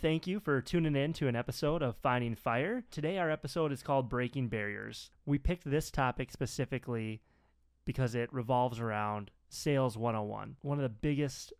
Thank 0.00 0.26
you 0.26 0.40
for 0.40 0.62
tuning 0.62 0.96
in 0.96 1.12
to 1.14 1.28
an 1.28 1.36
episode 1.36 1.82
of 1.82 1.96
Finding 1.96 2.34
Fire. 2.34 2.84
Today 2.90 3.18
our 3.18 3.30
episode 3.30 3.70
is 3.70 3.82
called 3.82 4.08
Breaking 4.08 4.48
Barriers. 4.48 5.10
We 5.26 5.36
picked 5.38 5.68
this 5.70 5.90
topic 5.90 6.30
specifically 6.30 7.20
because 7.84 8.14
it 8.14 8.32
revolves 8.32 8.80
around 8.80 9.30
sales 9.50 9.98
101. 9.98 10.56
One 10.62 10.78
of 10.78 10.82
the 10.82 10.88
biggest 10.88 11.52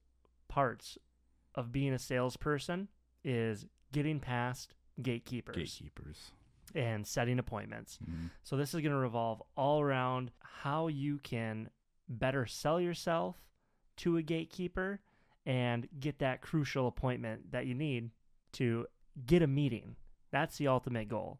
parts 0.48 0.96
of 1.54 1.70
being 1.70 1.92
a 1.92 1.98
salesperson 1.98 2.88
is 3.24 3.66
getting 3.92 4.20
past 4.20 4.74
gatekeepers 5.02 5.56
Gatekeepers. 5.56 6.30
and 6.74 7.06
setting 7.06 7.38
appointments. 7.38 7.98
Mhm. 8.02 8.30
So 8.42 8.56
this 8.56 8.72
is 8.72 8.80
going 8.80 8.92
to 8.92 8.96
revolve 8.98 9.42
all 9.54 9.82
around 9.82 10.30
how 10.40 10.86
you 10.88 11.18
can 11.18 11.68
better 12.08 12.46
sell 12.46 12.80
yourself 12.80 13.36
to 13.96 14.16
a 14.16 14.22
gatekeeper 14.22 15.00
and 15.44 15.88
get 15.98 16.20
that 16.20 16.40
crucial 16.40 16.86
appointment 16.86 17.50
that 17.52 17.66
you 17.66 17.74
need 17.74 18.10
to 18.52 18.86
get 19.26 19.42
a 19.42 19.46
meeting. 19.46 19.96
That's 20.30 20.58
the 20.58 20.68
ultimate 20.68 21.08
goal. 21.08 21.38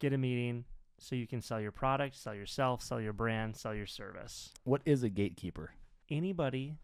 Get 0.00 0.12
a 0.12 0.18
meeting 0.18 0.64
so 0.98 1.14
you 1.14 1.26
can 1.26 1.40
sell 1.40 1.60
your 1.60 1.72
product, 1.72 2.16
sell 2.16 2.34
yourself, 2.34 2.82
sell 2.82 3.00
your 3.00 3.12
brand, 3.12 3.56
sell 3.56 3.74
your 3.74 3.86
service. 3.86 4.52
What 4.64 4.82
is 4.84 5.02
a 5.02 5.08
gatekeeper? 5.08 5.72
Anybody, 6.10 6.76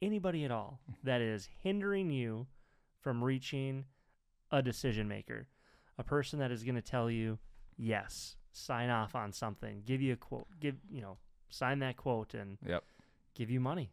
anybody 0.00 0.44
at 0.44 0.50
all 0.50 0.80
that 1.04 1.20
is 1.20 1.48
hindering 1.62 2.10
you 2.10 2.46
from 3.00 3.22
reaching 3.22 3.84
a 4.50 4.62
decision 4.62 5.06
maker, 5.06 5.46
a 5.98 6.04
person 6.04 6.38
that 6.40 6.50
is 6.50 6.64
going 6.64 6.74
to 6.74 6.82
tell 6.82 7.10
you, 7.10 7.38
yes, 7.76 8.36
sign 8.52 8.90
off 8.90 9.14
on 9.14 9.32
something, 9.32 9.82
give 9.86 10.00
you 10.02 10.14
a 10.14 10.16
quote, 10.16 10.46
give, 10.58 10.76
you 10.90 11.00
know, 11.00 11.18
sign 11.50 11.78
that 11.80 11.96
quote 11.96 12.34
and 12.34 12.58
Yep. 12.66 12.84
give 13.34 13.50
you 13.50 13.60
money. 13.60 13.92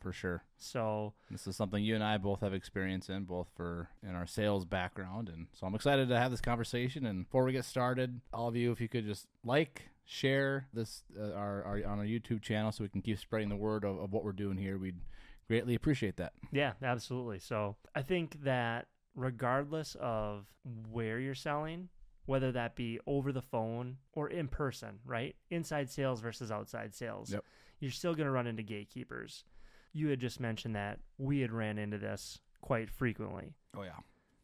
For 0.00 0.12
sure. 0.12 0.44
So, 0.56 1.14
This 1.30 1.46
is 1.46 1.56
something 1.56 1.82
you 1.82 1.94
and 1.94 2.04
I 2.04 2.18
both 2.18 2.40
have 2.40 2.54
experience 2.54 3.08
in, 3.08 3.24
both 3.24 3.48
for 3.56 3.88
in 4.02 4.14
our 4.14 4.26
sales 4.26 4.64
background, 4.64 5.28
and 5.28 5.46
so 5.52 5.66
I'm 5.66 5.74
excited 5.74 6.08
to 6.08 6.18
have 6.18 6.30
this 6.30 6.40
conversation. 6.40 7.04
And 7.04 7.24
before 7.24 7.44
we 7.44 7.52
get 7.52 7.64
started, 7.64 8.20
all 8.32 8.48
of 8.48 8.56
you, 8.56 8.70
if 8.72 8.80
you 8.80 8.88
could 8.88 9.06
just 9.06 9.26
like, 9.44 9.90
share 10.04 10.68
this 10.72 11.02
uh, 11.20 11.32
our, 11.32 11.62
our 11.64 11.76
on 11.86 11.98
our 11.98 12.04
YouTube 12.04 12.42
channel, 12.42 12.72
so 12.72 12.84
we 12.84 12.88
can 12.88 13.02
keep 13.02 13.18
spreading 13.18 13.48
the 13.48 13.56
word 13.56 13.84
of, 13.84 13.98
of 13.98 14.12
what 14.12 14.24
we're 14.24 14.32
doing 14.32 14.56
here, 14.56 14.78
we'd 14.78 15.00
greatly 15.48 15.74
appreciate 15.74 16.16
that. 16.16 16.32
yeah, 16.52 16.72
absolutely. 16.82 17.40
So, 17.40 17.76
I 17.94 18.02
think 18.02 18.44
that 18.44 18.86
regardless 19.14 19.96
of 20.00 20.46
where 20.90 21.18
you're 21.18 21.34
selling, 21.34 21.88
whether 22.26 22.52
that 22.52 22.76
be 22.76 23.00
over 23.06 23.32
the 23.32 23.42
phone 23.42 23.96
or 24.12 24.28
in 24.28 24.46
person, 24.48 25.00
right? 25.04 25.34
Inside 25.50 25.90
sales 25.90 26.20
versus 26.20 26.52
outside 26.52 26.94
sales. 26.94 27.32
Yep. 27.32 27.42
You're 27.80 27.90
still 27.90 28.14
going 28.14 28.26
to 28.26 28.30
run 28.32 28.46
into 28.46 28.62
gatekeepers. 28.62 29.44
You 29.92 30.08
had 30.08 30.20
just 30.20 30.38
mentioned 30.40 30.76
that 30.76 30.98
we 31.18 31.40
had 31.40 31.52
ran 31.52 31.78
into 31.78 31.98
this 31.98 32.40
quite 32.60 32.90
frequently. 32.90 33.54
Oh 33.76 33.82
yeah. 33.82 33.98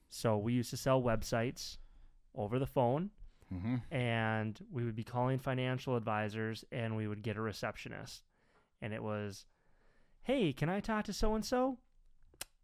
So 0.08 0.36
we 0.38 0.52
used 0.52 0.70
to 0.70 0.76
sell 0.76 1.02
websites 1.02 1.78
over 2.34 2.58
the 2.58 2.66
phone 2.66 3.10
Mm-hmm. 3.52 3.94
and 3.94 4.58
we 4.72 4.84
would 4.84 4.96
be 4.96 5.04
calling 5.04 5.38
financial 5.38 5.96
advisors 5.96 6.64
and 6.72 6.96
we 6.96 7.06
would 7.06 7.22
get 7.22 7.36
a 7.36 7.40
receptionist. 7.42 8.22
And 8.80 8.92
it 8.92 9.02
was, 9.02 9.44
hey, 10.22 10.52
can 10.54 10.68
I 10.70 10.80
talk 10.80 11.04
to 11.04 11.12
so 11.12 11.34
and 11.34 11.44
so? 11.44 11.78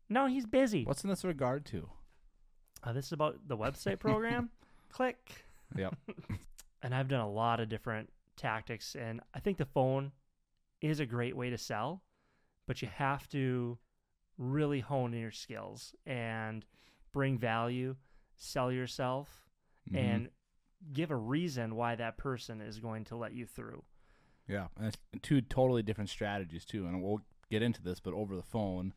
No, 0.08 0.26
he's 0.26 0.46
busy. 0.46 0.84
What's 0.84 1.04
in 1.04 1.10
this 1.10 1.22
regard 1.22 1.64
to? 1.66 1.88
Uh, 2.82 2.92
this 2.94 3.06
is 3.06 3.12
about 3.12 3.46
the 3.46 3.56
website 3.58 3.98
program. 4.00 4.50
Click. 4.90 5.44
Yep. 5.76 5.94
And 6.82 6.94
I've 6.94 7.08
done 7.08 7.20
a 7.20 7.30
lot 7.30 7.60
of 7.60 7.68
different 7.68 8.08
tactics. 8.38 8.96
And 8.98 9.20
I 9.34 9.40
think 9.40 9.58
the 9.58 9.66
phone 9.66 10.12
is 10.80 10.98
a 10.98 11.04
great 11.06 11.36
way 11.36 11.50
to 11.50 11.58
sell, 11.58 12.02
but 12.70 12.80
you 12.80 12.86
have 12.86 13.28
to 13.28 13.76
really 14.38 14.78
hone 14.78 15.12
in 15.12 15.18
your 15.18 15.32
skills 15.32 15.92
and 16.06 16.64
bring 17.12 17.36
value, 17.36 17.96
sell 18.36 18.70
yourself, 18.70 19.50
Mhm. 19.88 19.96
and 19.96 20.30
give 20.92 21.10
a 21.10 21.16
reason 21.16 21.74
why 21.74 21.96
that 21.96 22.16
person 22.16 22.60
is 22.60 22.78
going 22.78 23.02
to 23.06 23.16
let 23.16 23.32
you 23.32 23.44
through. 23.44 23.84
Yeah, 24.46 24.68
and 24.76 24.86
it's 24.86 24.96
two 25.20 25.40
totally 25.40 25.82
different 25.82 26.10
strategies 26.10 26.64
too, 26.64 26.86
and 26.86 27.02
we'll 27.02 27.22
get 27.50 27.60
into 27.60 27.82
this, 27.82 27.98
but 27.98 28.14
over 28.14 28.36
the 28.36 28.42
phone 28.44 28.94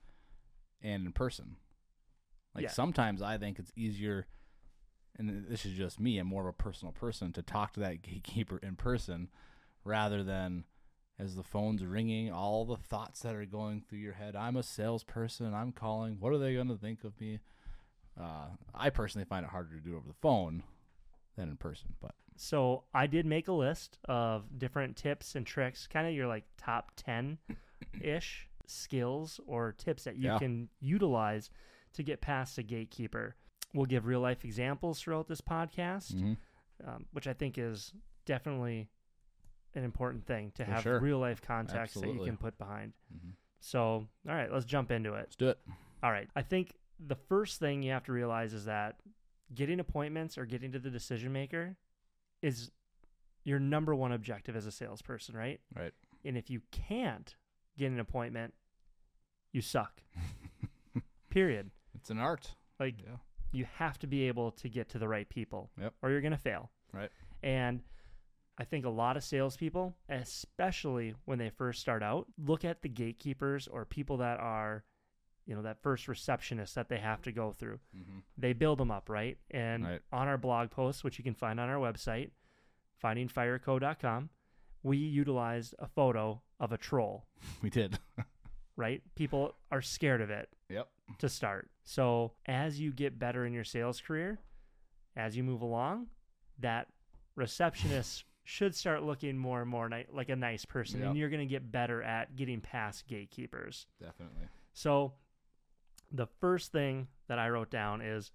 and 0.80 1.08
in 1.08 1.12
person. 1.12 1.56
Like 2.54 2.66
Yeah. 2.66 2.70
sometimes 2.70 3.24
I 3.24 3.40
think 3.40 3.58
it's 3.58 3.72
easier, 3.76 4.28
and 5.16 5.48
this 5.48 5.66
is 5.66 5.76
just 5.76 6.00
me. 6.00 6.20
I'm 6.20 6.28
more 6.28 6.44
of 6.44 6.48
a 6.48 6.54
personal 6.54 6.92
person 6.92 7.34
to 7.34 7.42
talk 7.42 7.74
to 7.74 7.80
that 7.80 8.04
gatekeeper 8.04 8.60
in 8.60 8.76
person, 8.76 9.32
rather 9.84 10.22
than 10.24 10.66
as 11.20 11.36
the 11.36 11.44
phone's 11.44 11.86
ringing, 11.86 12.32
all 12.32 12.66
the 12.66 12.78
thoughts 12.78 13.22
that 13.22 13.36
are 13.36 13.46
going 13.46 13.82
through 13.82 14.00
your 14.00 14.14
head. 14.14 14.36
I'm 14.36 14.56
a 14.58 14.64
salesperson. 14.64 15.54
I'm 15.54 15.72
calling. 15.72 16.18
What 16.20 16.34
are 16.34 16.38
they 16.40 16.54
going 16.56 16.70
to 16.70 16.78
think 16.78 17.04
of 17.04 17.20
me? 17.22 17.40
Uh, 18.20 18.48
I 18.74 18.90
personally 18.90 19.26
find 19.26 19.46
it 19.46 19.50
harder 19.50 19.76
to 19.76 19.82
do 19.82 19.96
over 19.96 20.08
the 20.08 20.14
phone 20.22 20.64
than 21.36 21.50
in 21.50 21.58
person, 21.58 21.94
but 22.02 22.14
So 22.36 22.84
I 22.94 23.08
did 23.08 23.26
make 23.26 23.48
a 23.48 23.54
list 23.54 23.98
of 24.06 24.58
different 24.60 24.96
tips 24.98 25.36
and 25.36 25.46
tricks, 25.46 25.88
kind 25.88 26.08
of 26.08 26.14
your 26.14 26.28
like 26.28 26.46
top 26.58 26.92
10 26.96 27.38
ish 28.02 28.48
skills 28.66 29.40
or 29.46 29.72
tips 29.72 30.04
that 30.06 30.16
you 30.16 30.30
Yeah. 30.30 30.40
can 30.40 30.70
utilize 30.80 31.50
to 31.94 32.04
get 32.04 32.22
past 32.22 32.58
a 32.58 32.64
gatekeeper. 32.64 33.36
We'll 33.74 33.86
give 33.86 34.06
real 34.06 34.20
life 34.20 34.46
examples 34.46 35.02
throughout 35.02 35.28
this 35.28 35.42
podcast, 35.42 36.14
Mhm. 36.14 36.38
um, 36.86 37.06
which 37.12 37.28
I 37.28 37.34
think 37.34 37.58
is 37.58 37.94
definitely 38.26 38.90
an 39.76 39.84
important 39.84 40.26
thing 40.26 40.52
to 40.56 40.64
have 40.66 40.84
sure. 40.84 41.00
real 41.00 41.20
life 41.20 41.42
context 41.42 42.00
that 42.00 42.08
you 42.14 42.24
can 42.24 42.38
put 42.38 42.58
behind. 42.58 42.94
Mhm. 43.14 43.32
So, 43.60 43.80
all 44.28 44.36
right, 44.36 44.52
let's 44.52 44.66
jump 44.66 44.92
into 44.92 45.14
it. 45.14 45.20
let's 45.20 45.36
do 45.36 45.50
it. 45.50 45.60
All 46.02 46.12
right. 46.12 46.30
I 46.36 46.42
think 46.42 46.76
the 47.00 47.16
first 47.16 47.60
thing 47.60 47.82
you 47.82 47.92
have 47.92 48.04
to 48.06 48.12
realize 48.12 48.54
is 48.54 48.66
that 48.66 49.00
getting 49.54 49.80
appointments 49.80 50.38
or 50.38 50.46
getting 50.46 50.72
to 50.74 50.80
the 50.80 50.90
decision 50.90 51.32
maker 51.32 51.78
is 52.42 52.72
your 53.46 53.60
number 53.60 53.94
one 53.96 54.12
objective 54.12 54.56
as 54.56 54.66
a 54.66 54.72
salesperson, 54.72 55.36
right? 55.36 55.60
Right. 55.76 55.94
And 56.26 56.38
if 56.38 56.50
you 56.50 56.62
can't 56.72 57.36
get 57.78 57.92
an 57.92 58.00
appointment, 58.00 58.54
you 59.52 59.62
suck. 59.62 60.02
Period. 61.30 61.72
It's 61.96 62.10
an 62.10 62.20
art. 62.20 62.56
Like 62.80 63.02
Yeah. 63.02 63.18
you 63.52 63.66
have 63.78 63.98
to 64.00 64.08
be 64.08 64.28
able 64.28 64.52
to 64.52 64.70
get 64.70 64.90
to 64.90 65.00
the 65.00 65.08
right 65.08 65.28
people 65.28 65.72
Yep. 65.80 65.94
or 66.02 66.10
you're 66.12 66.22
going 66.22 66.32
to 66.32 66.38
fail. 66.38 66.72
Right. 66.92 67.12
And 67.42 67.84
I 68.58 68.66
think 68.66 68.86
a 68.86 68.90
lot 68.90 69.18
of 69.18 69.24
salespeople, 69.24 69.96
especially 70.10 71.16
when 71.26 71.40
they 71.40 71.50
first 71.50 71.82
start 71.82 72.04
out, 72.04 72.28
look 72.38 72.64
at 72.64 72.82
the 72.84 72.90
gatekeepers 72.90 73.68
or 73.68 73.84
people 73.86 74.18
that 74.18 74.40
are, 74.40 74.84
you 75.48 75.56
know, 75.56 75.64
that 75.64 75.82
first 75.82 76.08
receptionist 76.08 76.76
that 76.76 76.88
they 76.88 77.00
have 77.00 77.22
to 77.24 77.32
go 77.32 77.52
through. 77.52 77.80
Mm-hmm. 77.98 78.20
They 78.38 78.54
build 78.54 78.78
them 78.78 78.92
up, 78.92 79.10
right? 79.10 79.38
And 79.50 79.84
Right. 79.84 80.02
on 80.12 80.28
our 80.28 80.38
blog 80.38 80.70
post, 80.70 81.04
which 81.04 81.18
you 81.18 81.24
can 81.24 81.34
find 81.34 81.60
on 81.60 81.68
our 81.68 81.78
website, 81.80 82.30
findingfireco.com, 83.04 84.30
we 84.84 84.98
utilized 84.98 85.76
a 85.80 85.88
photo 85.88 86.42
of 86.60 86.72
a 86.72 86.78
troll, 86.78 87.26
We 87.62 87.70
did. 87.70 87.98
right? 88.76 89.02
People 89.16 89.56
are 89.72 89.82
scared 89.82 90.22
of 90.22 90.30
it 90.30 90.50
Yep. 90.70 90.88
to 91.20 91.30
start. 91.30 91.70
So 91.84 92.34
as 92.46 92.80
you 92.80 92.92
get 92.92 93.18
better 93.20 93.46
in 93.46 93.54
your 93.54 93.64
sales 93.64 94.00
career, 94.02 94.40
as 95.16 95.36
you 95.38 95.44
move 95.44 95.62
along, 95.62 96.08
that 96.60 96.88
receptionist 97.36 98.26
should 98.44 98.76
start 98.76 99.04
looking 99.04 99.38
more 99.38 99.62
and 99.62 99.70
more 99.70 99.88
ni- 99.90 100.06
like 100.12 100.30
a 100.30 100.36
nice 100.36 100.66
person, 100.66 101.02
and 101.02 101.18
you're 101.18 101.30
going 101.30 101.40
to 101.48 101.52
get 101.52 101.72
better 101.72 102.04
at 102.04 102.36
getting 102.36 102.60
past 102.62 103.08
gatekeepers. 103.08 103.88
Definitely. 104.02 104.48
So 104.74 105.14
the 106.12 106.28
first 106.28 106.72
thing 106.72 107.08
that 107.28 107.40
I 107.40 107.50
wrote 107.50 107.72
down 107.72 108.02
is 108.02 108.32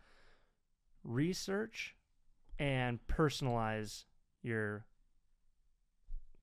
research 1.04 1.94
and 2.58 2.98
personalize 3.06 4.04
your 4.42 4.84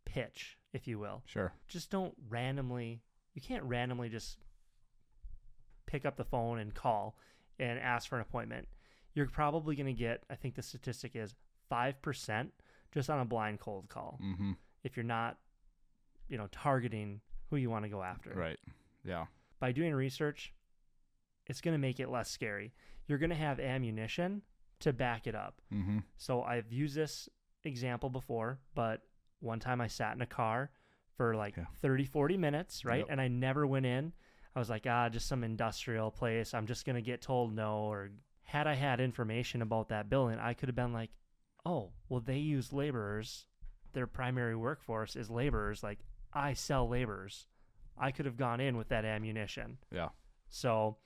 pitch, 0.05 0.57
if 0.73 0.87
you 0.87 0.99
will 0.99 1.23
Sure. 1.25 1.53
just 1.67 1.89
don't 1.89 2.13
randomly 2.29 3.01
you 3.33 3.41
can't 3.41 3.63
randomly 3.63 4.07
just 4.07 4.37
pick 5.87 6.05
up 6.05 6.15
the 6.15 6.23
phone 6.23 6.57
and 6.59 6.73
call 6.73 7.17
and 7.59 7.77
ask 7.79 8.07
for 8.07 8.15
an 8.15 8.21
appointment 8.21 8.67
you're 9.13 9.27
probably 9.27 9.75
going 9.75 9.85
to 9.93 9.93
get 9.99 10.23
i 10.29 10.35
think 10.35 10.55
the 10.55 10.61
statistic 10.61 11.15
is 11.15 11.35
5% 11.71 12.49
just 12.95 13.09
on 13.11 13.19
a 13.19 13.25
blind 13.25 13.59
cold 13.59 13.87
call 13.89 14.19
Mm-hmm. 14.23 14.51
if 14.83 14.97
you're 14.97 15.03
not 15.03 15.37
you 16.27 16.37
know 16.39 16.47
targeting 16.51 17.21
who 17.51 17.57
you 17.57 17.69
want 17.69 17.83
to 17.85 17.89
go 17.89 18.01
after 18.01 18.31
Right. 18.33 18.57
Yeah. 19.03 19.25
by 19.59 19.71
doing 19.71 19.93
research 19.93 20.51
it's 21.47 21.61
going 21.61 21.73
to 21.75 21.79
make 21.79 21.99
it 21.99 22.09
less 22.09 22.29
scary 22.31 22.73
you're 23.07 23.19
going 23.19 23.29
to 23.29 23.35
have 23.35 23.59
ammunition 23.59 24.41
to 24.79 24.91
back 24.93 25.27
it 25.27 25.35
up 25.35 25.61
Mm-hmm. 25.73 25.99
so 26.17 26.41
I've 26.41 26.71
used 26.71 26.95
this 26.95 27.29
example 27.63 28.09
before, 28.09 28.59
but 28.75 29.01
one 29.39 29.59
time 29.59 29.81
I 29.81 29.87
sat 29.87 30.15
in 30.15 30.21
a 30.21 30.25
car 30.27 30.69
for 31.17 31.35
like 31.35 31.57
Yeah. 31.57 31.65
30, 31.81 32.05
40 32.05 32.37
minutes, 32.37 32.85
right? 32.85 32.99
Yep. 32.99 33.07
And 33.09 33.21
I 33.21 33.27
never 33.27 33.65
went 33.65 33.85
in. 33.85 34.11
I 34.55 34.59
was 34.59 34.69
like, 34.69 34.85
ah, 34.89 35.09
just 35.09 35.27
some 35.27 35.43
industrial 35.43 36.11
place. 36.11 36.53
I'm 36.53 36.65
just 36.67 36.85
going 36.85 36.95
to 36.95 37.01
get 37.01 37.21
told 37.21 37.53
no. 37.55 37.79
Or 37.85 38.11
had 38.43 38.67
I 38.67 38.73
had 38.75 38.99
information 38.99 39.61
about 39.61 39.89
that 39.89 40.09
building, 40.09 40.37
I 40.39 40.53
could 40.53 40.69
have 40.69 40.75
been 40.75 40.93
like, 40.93 41.09
oh, 41.65 41.91
well, 42.09 42.21
they 42.21 42.37
use 42.37 42.73
laborers. 42.73 43.45
Their 43.93 44.07
primary 44.07 44.55
workforce 44.55 45.15
is 45.15 45.29
laborers. 45.29 45.81
Like, 45.83 45.99
I 46.33 46.53
sell 46.53 46.87
laborers. 46.87 47.47
I 47.97 48.11
could 48.11 48.25
have 48.25 48.37
gone 48.37 48.59
in 48.59 48.77
with 48.77 48.89
that 48.89 49.05
ammunition. 49.05 49.77
Yeah. 49.91 50.09
So 50.49 50.97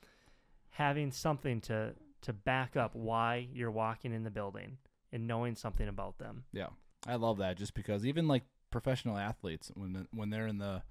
having 0.70 1.12
something 1.12 1.62
to 1.62 1.94
to 2.22 2.34
back 2.34 2.76
up 2.76 2.96
why 2.96 3.48
you're 3.54 3.72
walking 3.72 4.14
in 4.14 4.24
the 4.24 4.30
building 4.30 4.78
and 5.12 5.26
knowing 5.28 5.56
something 5.56 5.88
about 5.88 6.18
them. 6.18 6.44
Yeah, 6.52 6.68
I 7.08 7.16
love 7.16 7.38
that 7.38 7.58
just 7.58 7.74
because 7.74 8.06
even 8.06 8.28
like 8.28 8.44
professional 8.72 9.18
athletes 9.18 9.72
when 9.76 10.08
when 10.12 10.30
they're 10.30 10.48
in 10.48 10.58
the 10.58 10.82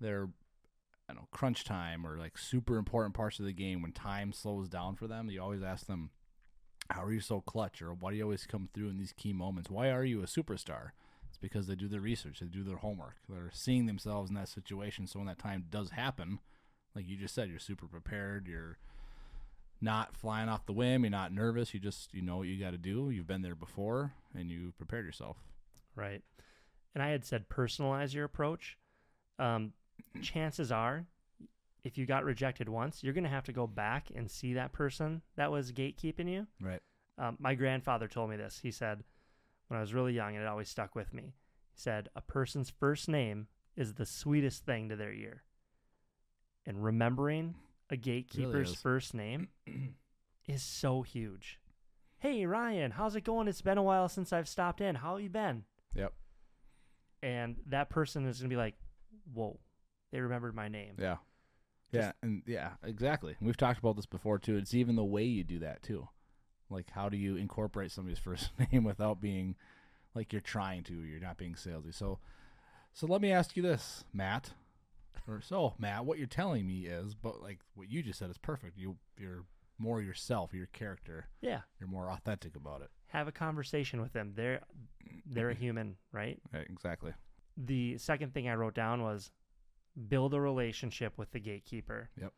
their 0.00 0.28
I 1.08 1.12
don't 1.12 1.22
know 1.22 1.28
crunch 1.30 1.64
time 1.64 2.06
or 2.06 2.18
like 2.18 2.36
super 2.36 2.76
important 2.76 3.14
parts 3.14 3.38
of 3.38 3.44
the 3.44 3.52
game 3.52 3.82
when 3.82 3.92
time 3.92 4.32
slows 4.32 4.68
down 4.68 4.96
for 4.96 5.06
them, 5.06 5.30
you 5.30 5.40
always 5.40 5.62
ask 5.62 5.86
them, 5.86 6.10
"How 6.90 7.04
are 7.04 7.12
you 7.12 7.20
so 7.20 7.40
clutch?" 7.40 7.82
or 7.82 7.92
"Why 7.92 8.10
do 8.10 8.16
you 8.16 8.22
always 8.24 8.46
come 8.46 8.68
through 8.72 8.88
in 8.88 8.98
these 8.98 9.12
key 9.12 9.32
moments? 9.32 9.70
Why 9.70 9.90
are 9.90 10.04
you 10.04 10.22
a 10.22 10.26
superstar?" 10.26 10.90
It's 11.28 11.38
because 11.38 11.66
they 11.66 11.74
do 11.74 11.88
their 11.88 12.00
research, 12.00 12.40
they 12.40 12.46
do 12.46 12.62
their 12.62 12.76
homework, 12.76 13.16
they're 13.28 13.50
seeing 13.52 13.86
themselves 13.86 14.30
in 14.30 14.36
that 14.36 14.48
situation. 14.48 15.06
So 15.06 15.18
when 15.18 15.26
that 15.26 15.38
time 15.38 15.66
does 15.70 15.90
happen, 15.90 16.38
like 16.94 17.06
you 17.06 17.16
just 17.16 17.34
said, 17.34 17.50
you're 17.50 17.58
super 17.58 17.86
prepared. 17.86 18.48
You're 18.48 18.78
not 19.80 20.16
flying 20.16 20.48
off 20.48 20.64
the 20.64 20.72
whim. 20.72 21.04
You're 21.04 21.10
not 21.10 21.32
nervous. 21.32 21.74
You 21.74 21.80
just 21.80 22.12
you 22.14 22.22
know 22.22 22.38
what 22.38 22.48
you 22.48 22.58
got 22.58 22.70
to 22.70 22.78
do. 22.78 23.10
You've 23.10 23.26
been 23.26 23.42
there 23.42 23.54
before, 23.54 24.14
and 24.34 24.50
you 24.50 24.72
prepared 24.78 25.04
yourself. 25.04 25.36
Right. 25.94 26.22
And 26.94 27.02
I 27.02 27.10
had 27.10 27.24
said 27.24 27.48
personalize 27.48 28.14
your 28.14 28.24
approach. 28.24 28.78
Um, 29.38 29.74
chances 30.22 30.72
are, 30.72 31.06
if 31.86 31.96
you 31.96 32.04
got 32.04 32.24
rejected 32.24 32.68
once, 32.68 33.04
you're 33.04 33.14
going 33.14 33.22
to 33.22 33.30
have 33.30 33.44
to 33.44 33.52
go 33.52 33.64
back 33.64 34.08
and 34.14 34.28
see 34.28 34.54
that 34.54 34.72
person 34.72 35.22
that 35.36 35.52
was 35.52 35.70
gatekeeping 35.70 36.28
you. 36.28 36.46
Right. 36.60 36.80
Um, 37.16 37.36
my 37.38 37.54
grandfather 37.54 38.08
told 38.08 38.28
me 38.28 38.36
this. 38.36 38.58
He 38.60 38.72
said, 38.72 39.04
when 39.68 39.78
I 39.78 39.80
was 39.80 39.94
really 39.94 40.12
young, 40.12 40.34
and 40.34 40.42
it 40.42 40.48
always 40.48 40.68
stuck 40.68 40.96
with 40.96 41.14
me. 41.14 41.34
He 41.72 41.80
said, 41.80 42.08
A 42.16 42.20
person's 42.20 42.70
first 42.70 43.08
name 43.08 43.46
is 43.76 43.94
the 43.94 44.04
sweetest 44.04 44.66
thing 44.66 44.88
to 44.88 44.96
their 44.96 45.12
ear. 45.12 45.44
And 46.66 46.82
remembering 46.82 47.54
a 47.88 47.96
gatekeeper's 47.96 48.70
is. 48.70 48.76
first 48.76 49.14
name 49.14 49.48
is 50.48 50.64
so 50.64 51.02
huge. 51.02 51.60
Hey, 52.18 52.46
Ryan, 52.46 52.90
how's 52.90 53.14
it 53.14 53.22
going? 53.22 53.46
It's 53.46 53.62
been 53.62 53.78
a 53.78 53.82
while 53.82 54.08
since 54.08 54.32
I've 54.32 54.48
stopped 54.48 54.80
in. 54.80 54.96
How 54.96 55.18
you 55.18 55.28
been? 55.28 55.62
Yep. 55.94 56.12
And 57.22 57.56
that 57.68 57.90
person 57.90 58.26
is 58.26 58.40
going 58.40 58.50
to 58.50 58.54
be 58.54 58.58
like, 58.58 58.74
whoa, 59.32 59.60
they 60.10 60.20
remembered 60.20 60.56
my 60.56 60.66
name. 60.66 60.96
Yeah. 60.98 61.18
Yeah, 61.96 62.12
and 62.22 62.42
yeah, 62.46 62.70
exactly. 62.84 63.36
We've 63.40 63.56
talked 63.56 63.78
about 63.78 63.96
this 63.96 64.06
before 64.06 64.38
too. 64.38 64.56
It's 64.56 64.74
even 64.74 64.96
the 64.96 65.04
way 65.04 65.24
you 65.24 65.44
do 65.44 65.58
that 65.60 65.82
too. 65.82 66.08
Like 66.70 66.90
how 66.90 67.08
do 67.08 67.16
you 67.16 67.36
incorporate 67.36 67.90
somebody's 67.92 68.18
first 68.20 68.50
name 68.72 68.84
without 68.84 69.20
being 69.20 69.56
like 70.14 70.32
you're 70.32 70.40
trying 70.40 70.82
to, 70.84 70.94
you're 70.94 71.20
not 71.20 71.36
being 71.36 71.54
salesy. 71.54 71.94
So 71.94 72.18
so 72.92 73.06
let 73.06 73.20
me 73.20 73.30
ask 73.30 73.56
you 73.56 73.62
this, 73.62 74.04
Matt. 74.12 74.52
Or 75.28 75.40
so, 75.40 75.74
Matt, 75.78 76.04
what 76.04 76.18
you're 76.18 76.26
telling 76.26 76.66
me 76.66 76.86
is 76.86 77.14
but 77.14 77.42
like 77.42 77.58
what 77.74 77.90
you 77.90 78.02
just 78.02 78.18
said 78.18 78.30
is 78.30 78.38
perfect. 78.38 78.78
You 78.78 78.96
you're 79.18 79.44
more 79.78 80.00
yourself, 80.00 80.54
your 80.54 80.66
character. 80.66 81.26
Yeah. 81.40 81.60
You're 81.78 81.88
more 81.88 82.10
authentic 82.10 82.56
about 82.56 82.82
it. 82.82 82.88
Have 83.08 83.28
a 83.28 83.32
conversation 83.32 84.00
with 84.00 84.12
them. 84.12 84.32
They're 84.34 84.60
they're 85.26 85.50
a 85.50 85.54
human, 85.54 85.96
right? 86.12 86.40
Right, 86.52 86.66
exactly. 86.68 87.12
The 87.56 87.98
second 87.98 88.34
thing 88.34 88.48
I 88.48 88.54
wrote 88.54 88.74
down 88.74 89.02
was 89.02 89.30
build 90.08 90.34
a 90.34 90.40
relationship 90.40 91.16
with 91.16 91.30
the 91.32 91.40
gatekeeper. 91.40 92.10
Yep. 92.20 92.32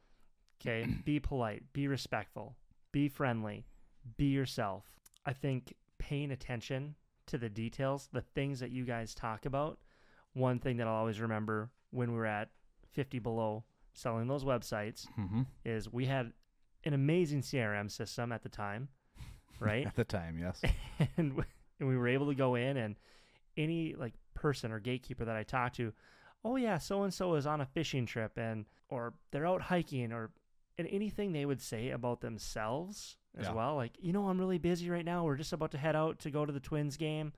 Okay. 0.61 0.87
be 1.05 1.21
polite, 1.21 1.65
be 1.73 1.89
respectful, 1.89 2.57
be 2.93 3.09
friendly, 3.09 3.67
be 4.17 4.27
yourself. 4.27 4.85
I 5.27 5.33
think 5.33 5.75
paying 5.99 6.31
attention 6.31 6.95
to 7.27 7.39
the 7.39 7.49
details, 7.49 8.09
the 8.13 8.23
things 8.23 8.61
that 8.61 8.71
you 8.71 8.85
guys 8.85 9.15
talk 9.15 9.45
about, 9.47 9.79
one 10.33 10.59
thing 10.59 10.77
that 10.79 10.87
I'll 10.87 10.95
always 10.95 11.21
remember 11.21 11.71
when 11.91 12.13
we 12.13 12.19
were 12.19 12.27
at 12.27 12.49
50 12.93 13.19
Below 13.19 13.65
selling 13.95 14.29
those 14.29 14.45
websites 14.45 15.07
Mm-hmm. 15.19 15.43
is 15.65 15.93
we 15.93 16.07
had 16.07 16.33
an 16.85 16.95
amazing 16.95 17.43
CRM 17.43 17.91
system 17.91 18.31
at 18.33 18.43
the 18.43 18.49
time, 18.49 18.89
right? 19.61 19.87
At 19.87 19.97
the 19.97 20.05
time, 20.05 20.39
yes. 20.39 20.63
and 21.17 21.31
w- 21.31 21.45
and 21.81 21.89
we 21.89 21.97
were 21.97 22.09
able 22.09 22.29
to 22.29 22.35
go 22.35 22.55
in 22.55 22.77
and 22.77 22.97
any 23.57 23.95
like 23.99 24.15
person 24.35 24.71
or 24.73 24.79
gatekeeper 24.81 25.25
that 25.25 25.37
I 25.37 25.43
talked 25.43 25.77
to, 25.77 25.93
oh 26.45 26.57
yeah, 26.57 26.79
so 26.79 27.03
and 27.03 27.13
so 27.13 27.35
is 27.35 27.47
on 27.47 27.61
a 27.61 27.67
fishing 27.67 28.07
trip 28.07 28.37
and 28.37 28.67
or 28.89 29.15
they're 29.31 29.47
out 29.47 29.63
hiking 29.63 30.13
or 30.13 30.31
and 30.79 30.87
anything 30.89 31.33
they 31.33 31.45
would 31.45 31.61
say 31.61 31.91
about 31.91 32.21
themselves 32.21 33.17
as 33.37 33.47
Yeah. 33.47 33.53
well, 33.53 33.75
like 33.77 33.93
you 34.01 34.13
know 34.13 34.29
I'm 34.29 34.39
really 34.39 34.59
busy 34.59 34.89
right 34.91 35.05
now. 35.05 35.25
We're 35.25 35.37
just 35.37 35.53
about 35.53 35.73
to 35.73 35.79
head 35.79 35.97
out 35.97 36.21
to 36.21 36.31
go 36.31 36.47
to 36.47 36.53
the 36.53 36.61
Twins 36.61 36.97
game. 36.97 37.33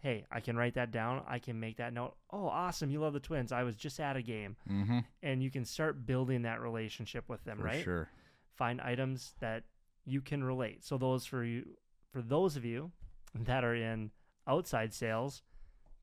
Hey, 0.00 0.26
I 0.30 0.40
can 0.40 0.54
write 0.56 0.74
that 0.74 0.90
down. 0.90 1.22
I 1.26 1.38
can 1.38 1.58
make 1.58 1.78
that 1.78 1.94
note. 1.94 2.14
Oh, 2.30 2.46
awesome! 2.46 2.90
You 2.90 3.00
love 3.00 3.14
the 3.14 3.20
Twins. 3.20 3.52
I 3.52 3.62
was 3.62 3.74
just 3.74 3.98
at 4.00 4.16
a 4.16 4.22
game, 4.22 4.56
mm-hmm. 4.70 4.98
and 5.22 5.42
you 5.42 5.50
can 5.50 5.64
start 5.64 6.04
building 6.04 6.42
that 6.42 6.60
relationship 6.60 7.26
with 7.28 7.42
them, 7.44 7.58
For 7.58 7.64
right? 7.64 7.82
sure. 7.84 8.10
find 8.54 8.80
items 8.82 9.34
that 9.40 9.64
you 10.04 10.20
can 10.20 10.44
relate. 10.44 10.84
So 10.84 10.98
those 10.98 11.24
for 11.24 11.42
you 11.42 11.64
for 12.12 12.20
those 12.20 12.56
of 12.56 12.64
you 12.66 12.92
that 13.34 13.64
are 13.64 13.74
in 13.74 14.10
outside 14.46 14.92
sales, 14.92 15.42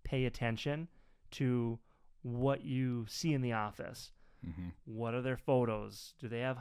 pay 0.03 0.25
attention 0.25 0.88
to 1.31 1.80
what 2.22 2.63
you 2.63 3.06
see 3.07 3.33
in 3.33 3.42
the 3.42 3.54
office. 3.54 4.12
Mm-hmm. 4.45 4.69
What 4.86 5.13
are 5.13 5.22
their 5.22 5.38
photos? 5.38 6.13
Do 6.19 6.28
they 6.28 6.39
have 6.39 6.60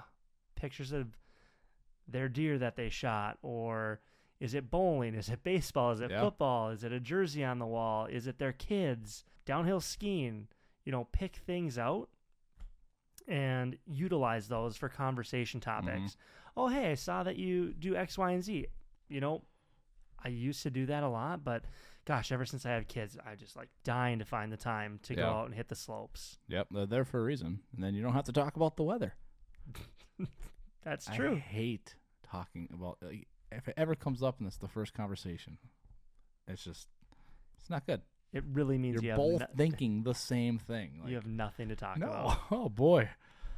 pictures 0.54 0.92
of 0.92 1.08
their 2.08 2.28
deer 2.28 2.58
that 2.58 2.76
they 2.76 2.88
shot 2.88 3.38
or 3.42 4.00
is 4.40 4.54
it 4.54 4.70
bowling? 4.70 5.14
Is 5.14 5.28
it 5.28 5.42
baseball? 5.42 5.92
Is 5.92 6.00
it 6.00 6.10
Yeah. 6.10 6.20
football? 6.22 6.70
Is 6.70 6.82
it 6.82 6.92
a 6.92 7.00
jersey 7.00 7.44
on 7.44 7.58
the 7.58 7.66
wall? 7.66 8.06
Is 8.06 8.26
it 8.26 8.38
their 8.38 8.52
kids? 8.52 9.24
Downhill 9.44 9.80
skiing? 9.80 10.48
You 10.84 10.92
know, 10.92 11.04
pick 11.12 11.36
things 11.36 11.76
out 11.78 12.08
and 13.28 13.76
utilize 13.86 14.48
those 14.48 14.76
for 14.76 14.88
conversation 14.88 15.60
topics. 15.60 16.16
Oh, 16.56 16.68
hey, 16.68 16.90
I 16.90 16.94
saw 16.94 17.22
that 17.22 17.36
you 17.36 17.72
do 17.72 17.94
X, 17.94 18.18
Y, 18.18 18.30
and 18.32 18.42
Z. 18.42 18.66
You 19.08 19.20
know, 19.20 19.42
I 20.22 20.28
used 20.28 20.62
to 20.64 20.70
do 20.70 20.86
that 20.86 21.02
a 21.02 21.08
lot, 21.08 21.44
but 21.44 21.64
gosh, 22.06 22.32
ever 22.32 22.44
since 22.44 22.64
I 22.66 22.70
have 22.70 22.88
kids, 22.88 23.16
I 23.24 23.34
just 23.36 23.56
like 23.56 23.68
dying 23.84 24.18
to 24.20 24.24
find 24.24 24.52
the 24.52 24.56
time 24.56 24.98
to 25.04 25.14
go 25.14 25.22
Yeah. 25.22 25.30
out 25.30 25.46
and 25.46 25.54
hit 25.54 25.68
the 25.68 25.74
slopes. 25.76 26.38
Yep, 26.48 26.68
they're 26.70 26.86
there 26.86 27.04
for 27.04 27.20
a 27.20 27.24
reason. 27.24 27.60
And 27.74 27.82
then 27.84 27.94
you 27.94 28.02
don't 28.02 28.12
have 28.14 28.24
to 28.24 28.32
talk 28.32 28.56
about 28.56 28.76
the 28.76 28.82
weather. 28.82 29.14
That's 30.84 31.06
true. 31.06 31.14
I 31.14 31.16
true. 31.16 31.36
hate 31.36 31.94
talking 32.22 32.68
about 32.72 32.98
like, 33.02 33.26
if 33.52 33.68
it 33.68 33.74
ever 33.76 33.94
comes 33.94 34.22
up 34.22 34.38
and 34.38 34.46
it's 34.46 34.56
the 34.58 34.68
first 34.68 34.94
conversation. 34.94 35.58
It's 36.48 36.64
just 36.64 36.88
it's 37.58 37.70
not 37.70 37.86
good. 37.86 38.00
It 38.32 38.44
really 38.52 38.78
means 38.78 38.94
You're 38.94 39.02
you 39.04 39.10
have 39.10 39.18
both 39.18 39.40
no- 39.40 39.46
thinking 39.56 40.02
the 40.02 40.14
same 40.14 40.58
thing. 40.58 40.98
Like, 41.00 41.10
you 41.10 41.16
have 41.16 41.26
nothing 41.26 41.68
to 41.68 41.76
talk 41.76 41.98
no, 41.98 42.06
about. 42.06 42.38
oh 42.50 42.68
boy, 42.68 43.08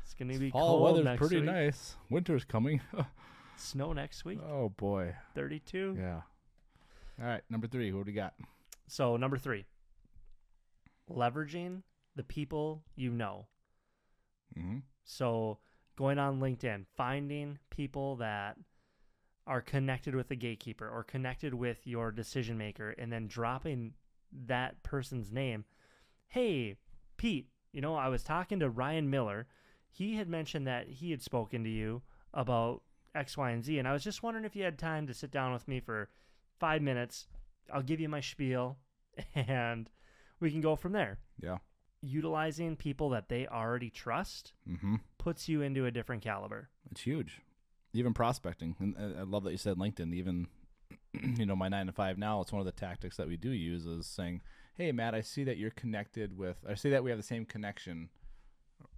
It's 0.04 0.14
gonna 0.14 0.37
be 0.38 0.50
fall 0.50 0.78
cold 0.78 0.82
weather's 0.82 1.04
next 1.04 1.18
pretty 1.20 1.37
week. 1.37 1.44
nice. 1.44 1.96
Winter's 2.11 2.44
coming. 2.44 2.80
Snow 3.56 3.92
next 3.92 4.25
week, 4.25 4.40
oh 4.44 4.70
boy, 4.70 5.14
32. 5.34 5.96
yeah. 5.99 6.22
All 7.21 7.26
right, 7.26 7.42
number 7.50 7.66
three. 7.66 7.92
What 7.92 8.04
do 8.04 8.11
we 8.11 8.14
got? 8.14 8.35
So 8.88 9.16
number 9.16 9.38
three, 9.38 9.64
leveraging 11.11 11.83
the 12.16 12.23
people 12.23 12.83
you 12.95 13.11
know. 13.11 13.47
Mm-hmm. 14.59 14.78
So 15.04 15.59
going 15.97 16.19
on 16.19 16.40
LinkedIn, 16.40 16.85
finding 16.97 17.59
people 17.71 18.16
that 18.16 18.57
are 19.47 19.61
connected 19.61 20.14
with 20.14 20.28
the 20.28 20.37
gatekeeper 20.37 20.88
or 20.88 21.02
connected 21.02 21.54
with 21.54 21.87
your 21.87 22.12
decision 22.12 22.57
maker, 22.57 22.90
and 22.90 23.12
then 23.12 23.26
dropping 23.26 23.95
that 24.47 24.83
person's 24.83 25.33
name. 25.33 25.64
Hey, 26.28 26.76
Pete, 27.16 27.49
you 27.73 27.81
know, 27.81 27.95
I 27.95 28.09
was 28.09 28.23
talking 28.23 28.61
to 28.61 28.71
Ryan 28.71 29.11
Miller. 29.11 29.47
He 29.90 30.16
had 30.16 30.28
mentioned 30.28 30.66
that 30.66 30.88
he 30.88 31.11
had 31.11 31.23
spoken 31.23 31.64
to 31.64 31.71
you 31.71 32.02
about 32.33 32.83
X, 33.14 33.37
Y, 33.37 33.50
and 33.50 33.64
Z, 33.64 33.78
and 33.78 33.87
I 33.87 33.92
was 33.92 34.04
just 34.04 34.23
wondering 34.23 34.45
if 34.45 34.57
you 34.57 34.64
had 34.64 34.78
time 34.78 35.07
to 35.07 35.14
sit 35.14 35.31
down 35.31 35.52
with 35.52 35.69
me 35.69 35.81
for 35.81 36.09
five 36.59 36.82
minutes. 36.82 37.26
I'll 37.73 37.82
give 37.82 38.00
you 38.00 38.09
my 38.09 38.21
spiel, 38.21 38.78
and 39.35 39.88
we 40.40 40.50
can 40.50 40.61
go 40.61 40.76
from 40.76 40.92
there. 40.92 41.18
Yeah. 41.40 41.59
Utilizing 42.02 42.76
people 42.76 43.11
that 43.11 43.28
they 43.28 43.47
already 43.47 43.90
trust 43.90 44.52
Mm-hmm. 44.68 44.97
puts 45.18 45.49
you 45.49 45.62
into 45.62 45.87
a 45.87 45.90
different 45.90 46.23
caliber. 46.23 46.68
It's 46.90 47.02
huge. 47.02 47.40
Even 47.94 48.12
prospecting, 48.14 48.75
and 48.80 48.97
uh, 48.99 49.18
I 49.18 49.21
I 49.21 49.23
love 49.25 49.44
that 49.44 49.52
you 49.52 49.59
said 49.59 49.76
LinkedIn. 49.76 50.12
Even 50.14 50.49
you 51.12 51.47
know 51.47 51.54
my 51.54 51.68
nine 51.68 51.87
to 51.87 51.92
five 51.92 52.18
now. 52.18 52.40
It's 52.40 52.52
one 52.52 52.61
of 52.61 52.66
the 52.66 52.73
tactics 52.73 53.16
that 53.18 53.28
we 53.28 53.37
do 53.37 53.50
use 53.50 53.85
is 53.87 54.06
saying, 54.06 54.40
"Hey 54.75 54.90
Matt, 54.92 55.14
I 55.14 55.21
see 55.21 55.44
that 55.44 55.59
you're 55.59 55.71
connected 55.71 56.37
with. 56.37 56.64
I 56.68 56.75
see 56.75 56.90
that 56.90 57.04
we 57.04 57.11
have 57.11 57.18
the 57.18 57.23
same 57.23 57.44
connection, 57.44 58.09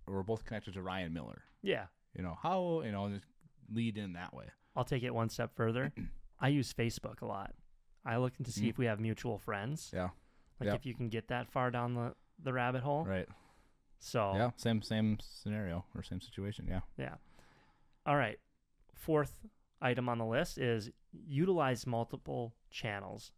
we're 0.07 0.23
both 0.23 0.45
connected 0.45 0.75
to 0.75 0.83
Ryan 0.83 1.13
Miller. 1.13 1.43
Yeah. 1.63 1.87
You 2.17 2.23
know 2.23 2.39
how 2.41 2.83
you 2.85 2.93
know 2.93 3.09
just 3.11 3.27
lead 3.73 3.99
in 3.99 4.13
that 4.15 4.33
way. 4.33 4.47
I'll 4.77 4.85
take 4.85 5.03
it 5.03 5.13
one 5.15 5.29
step 5.29 5.55
further. 5.57 5.93
I 6.45 6.49
use 6.49 6.75
Facebook 6.75 7.23
a 7.23 7.27
lot. 7.27 7.55
I 8.05 8.19
look 8.19 8.37
to 8.37 8.53
see 8.53 8.67
Mhm. 8.67 8.69
if 8.71 8.79
we 8.79 8.85
have 8.85 9.01
mutual 9.01 9.39
friends. 9.39 9.91
Yeah. 9.95 10.11
Like 10.61 10.67
Yeah. 10.67 10.75
if 10.75 10.85
you 10.85 10.95
can 10.95 11.09
get 11.09 11.29
that 11.29 11.49
far 11.51 11.71
down 11.71 11.95
the, 11.95 12.15
the 12.39 12.53
rabbit 12.53 12.83
hole. 12.83 13.07
Right. 13.07 13.27
So 13.99 14.35
Yeah. 14.37 14.51
Same 14.57 14.83
same 14.83 15.19
scenario 15.21 15.87
or 15.95 16.03
same 16.03 16.21
situation. 16.21 16.67
Yeah. 16.69 16.83
Yeah. 16.99 17.17
All 18.05 18.17
right. 18.17 18.39
Fourth 18.93 19.47
item 19.81 20.09
on 20.11 20.19
the 20.19 20.27
list 20.27 20.59
is 20.59 20.91
utilize 21.13 21.87
multiple 21.87 22.55
channels, 22.71 23.33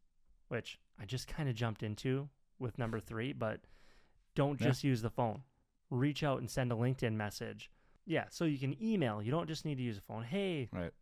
which 0.48 0.80
I 0.98 1.04
just 1.04 1.28
kind 1.28 1.48
of 1.48 1.54
jumped 1.54 1.84
into 1.84 2.28
with 2.58 2.76
number 2.76 2.98
three, 2.98 3.32
but 3.32 3.60
don't 4.34 4.60
Yeah. 4.60 4.66
just 4.68 4.82
use 4.82 5.00
the 5.02 5.10
phone. 5.10 5.44
Reach 5.90 6.24
out 6.24 6.40
and 6.40 6.50
send 6.50 6.72
a 6.72 6.74
LinkedIn 6.74 7.14
message. 7.14 7.70
Yeah, 8.04 8.28
so 8.30 8.44
you 8.46 8.58
can 8.58 8.74
email. 8.82 9.22
You 9.22 9.30
don't 9.30 9.46
just 9.46 9.64
need 9.64 9.76
to 9.76 9.82
use 9.84 9.98
a 9.98 10.00
phone. 10.00 10.24
Hey, 10.24 10.68
Right. 10.72 10.92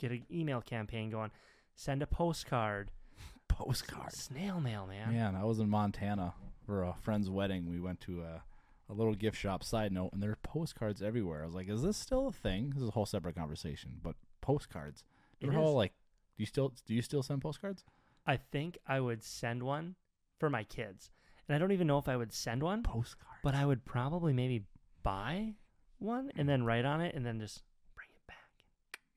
Get 0.00 0.10
an 0.12 0.24
email 0.30 0.60
campaign 0.60 1.10
going. 1.10 1.30
Send 1.74 2.02
a 2.02 2.06
postcard. 2.06 2.90
Postcard. 3.48 4.12
Snail 4.12 4.60
mail, 4.60 4.86
man. 4.86 5.12
Man, 5.12 5.34
I 5.34 5.44
was 5.44 5.58
in 5.58 5.68
Montana 5.68 6.34
for 6.64 6.82
a 6.82 6.94
friend's 7.02 7.28
wedding. 7.28 7.68
We 7.68 7.80
went 7.80 8.00
to 8.02 8.22
a, 8.22 8.42
a 8.88 8.94
little 8.94 9.14
gift 9.14 9.36
shop. 9.36 9.62
Side 9.64 9.92
note, 9.92 10.12
and 10.12 10.22
there 10.22 10.30
are 10.30 10.38
postcards 10.42 11.02
everywhere. 11.02 11.42
I 11.42 11.46
was 11.46 11.54
like, 11.54 11.68
"Is 11.68 11.82
this 11.82 11.96
still 11.96 12.28
a 12.28 12.32
thing?" 12.32 12.70
This 12.70 12.82
is 12.82 12.88
a 12.88 12.92
whole 12.92 13.06
separate 13.06 13.36
conversation. 13.36 13.98
But 14.02 14.14
postcards. 14.40 15.04
They're 15.40 15.58
all 15.58 15.74
like, 15.74 15.92
do 16.36 16.42
you 16.42 16.46
still 16.46 16.72
do 16.86 16.94
you 16.94 17.02
still 17.02 17.22
send 17.22 17.42
postcards? 17.42 17.84
I 18.26 18.36
think 18.36 18.78
I 18.86 19.00
would 19.00 19.22
send 19.22 19.62
one 19.62 19.96
for 20.38 20.50
my 20.50 20.64
kids. 20.64 21.10
And 21.48 21.56
I 21.56 21.58
don't 21.58 21.72
even 21.72 21.86
know 21.86 21.98
if 21.98 22.08
I 22.08 22.16
would 22.16 22.32
send 22.32 22.62
one, 22.62 22.82
Postcards. 22.82 23.40
but 23.42 23.54
I 23.54 23.66
would 23.66 23.84
probably 23.84 24.32
maybe 24.32 24.64
buy 25.02 25.54
one 25.98 26.30
and 26.36 26.48
then 26.48 26.64
write 26.64 26.84
on 26.84 27.00
it 27.00 27.14
and 27.14 27.26
then 27.26 27.40
just 27.40 27.44
bring 27.44 27.54
it 27.54 27.58
back. 27.58 27.69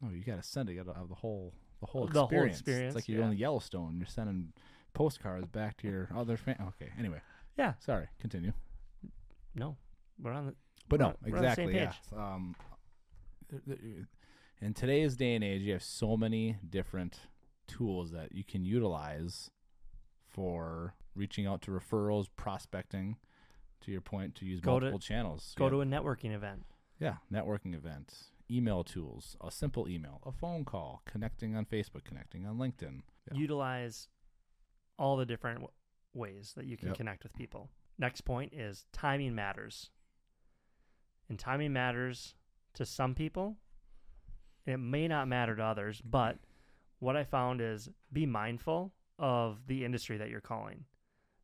No, 0.04 0.10
you 0.12 0.24
got 0.24 0.36
to 0.42 0.48
send 0.48 0.70
it. 0.70 0.74
You 0.74 0.84
got 0.84 0.94
to 0.94 1.00
have 1.00 1.10
the 1.10 1.16
whole 1.16 1.54
the 1.80 1.88
whole 1.88 2.08
The 2.08 2.20
whole 2.20 2.24
experience. 2.26 2.60
experience, 2.60 2.88
It's 2.90 2.96
like 2.96 3.10
you're 3.10 3.22
yeah. 3.22 3.28
on 3.28 3.38
Yellowstone. 3.38 3.96
You're 3.98 4.06
sending 4.08 4.54
postcards 4.94 5.48
back 5.48 5.78
to 5.78 5.88
your 5.88 6.10
other 6.16 6.38
fan. 6.38 6.58
Okay. 6.70 6.92
Anyway. 7.00 7.20
Yeah. 7.58 7.74
Sorry. 7.80 8.08
Continue. 8.20 8.54
No, 9.56 9.78
we're 10.22 10.32
on 10.32 10.48
the 10.48 10.56
But 10.90 11.00
no, 11.00 11.08
on- 11.08 11.16
we're 11.26 11.38
on 11.38 11.44
the 11.44 11.56
same 11.56 11.70
exactly. 11.70 12.18
Yeah. 12.18 12.34
Um, 12.34 12.56
in 14.62 14.74
today's 14.74 15.16
day 15.16 15.36
and 15.36 15.44
age, 15.44 15.62
you 15.62 15.74
have 15.74 15.84
so 15.84 16.18
many 16.18 16.58
different 16.70 17.20
tools 17.68 18.12
that 18.12 18.34
you 18.34 18.44
can 18.44 18.64
utilize 18.66 19.52
for 20.28 20.96
reaching 21.16 21.46
out 21.46 21.62
to 21.64 21.72
referrals, 21.72 22.28
prospecting. 22.36 23.18
To 23.82 23.92
your 23.92 24.00
point, 24.02 24.36
to 24.36 24.46
use 24.46 24.62
Go 24.62 24.80
to- 24.80 24.86
multiple 24.86 25.00
channels. 25.00 25.54
go 25.58 25.66
yeah. 25.66 25.70
to 25.72 25.82
a 25.82 25.86
networking 25.86 26.32
event. 26.34 26.64
yeah, 27.00 27.16
networking 27.30 27.76
event, 27.76 28.14
email 28.50 28.84
tools, 28.84 29.36
a 29.42 29.50
simple 29.52 29.88
email, 29.88 30.22
a 30.26 30.32
phone 30.32 30.66
call, 30.66 31.02
connecting 31.06 31.56
on 31.56 31.66
Facebook, 31.66 32.04
connecting 32.04 32.46
on 32.46 32.58
LinkedIn. 32.58 33.02
Yeah. 33.32 33.38
Utilize 33.38 34.08
all 35.00 35.18
the 35.18 35.26
different 35.26 35.60
w- 35.62 35.74
ways 36.14 36.54
that 36.56 36.66
you 36.66 36.78
can 36.78 36.90
Yep. 36.90 36.98
connect 36.98 37.24
with 37.24 37.34
people. 37.34 37.70
Next 37.98 38.22
point 38.22 38.54
is 38.54 38.86
timing 38.92 39.34
matters. 39.36 39.92
And 41.30 41.40
timing 41.40 41.74
matters 41.74 42.36
to 42.74 42.86
some 42.86 43.16
people. 43.16 43.58
It 44.66 44.78
may 44.78 45.08
not 45.08 45.28
matter 45.28 45.56
to 45.56 45.64
others, 45.64 46.02
but 46.02 46.40
what 47.00 47.16
I 47.18 47.24
found 47.24 47.62
is 47.62 47.90
be 48.12 48.26
mindful 48.26 48.94
of 49.20 49.68
the 49.68 49.84
industry 49.86 50.18
that 50.18 50.30
you're 50.30 50.42
calling. 50.42 50.86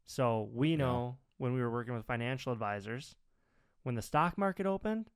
So 0.06 0.44
we 0.54 0.72
Yeah. 0.72 0.78
know 0.78 1.18
when 1.38 1.54
we 1.54 1.62
were 1.62 1.72
working 1.72 1.94
with 1.94 2.06
financial 2.06 2.52
advisors, 2.52 3.16
when 3.84 3.96
the 3.96 4.02
stock 4.02 4.38
market 4.38 4.66
opened, 4.66 5.10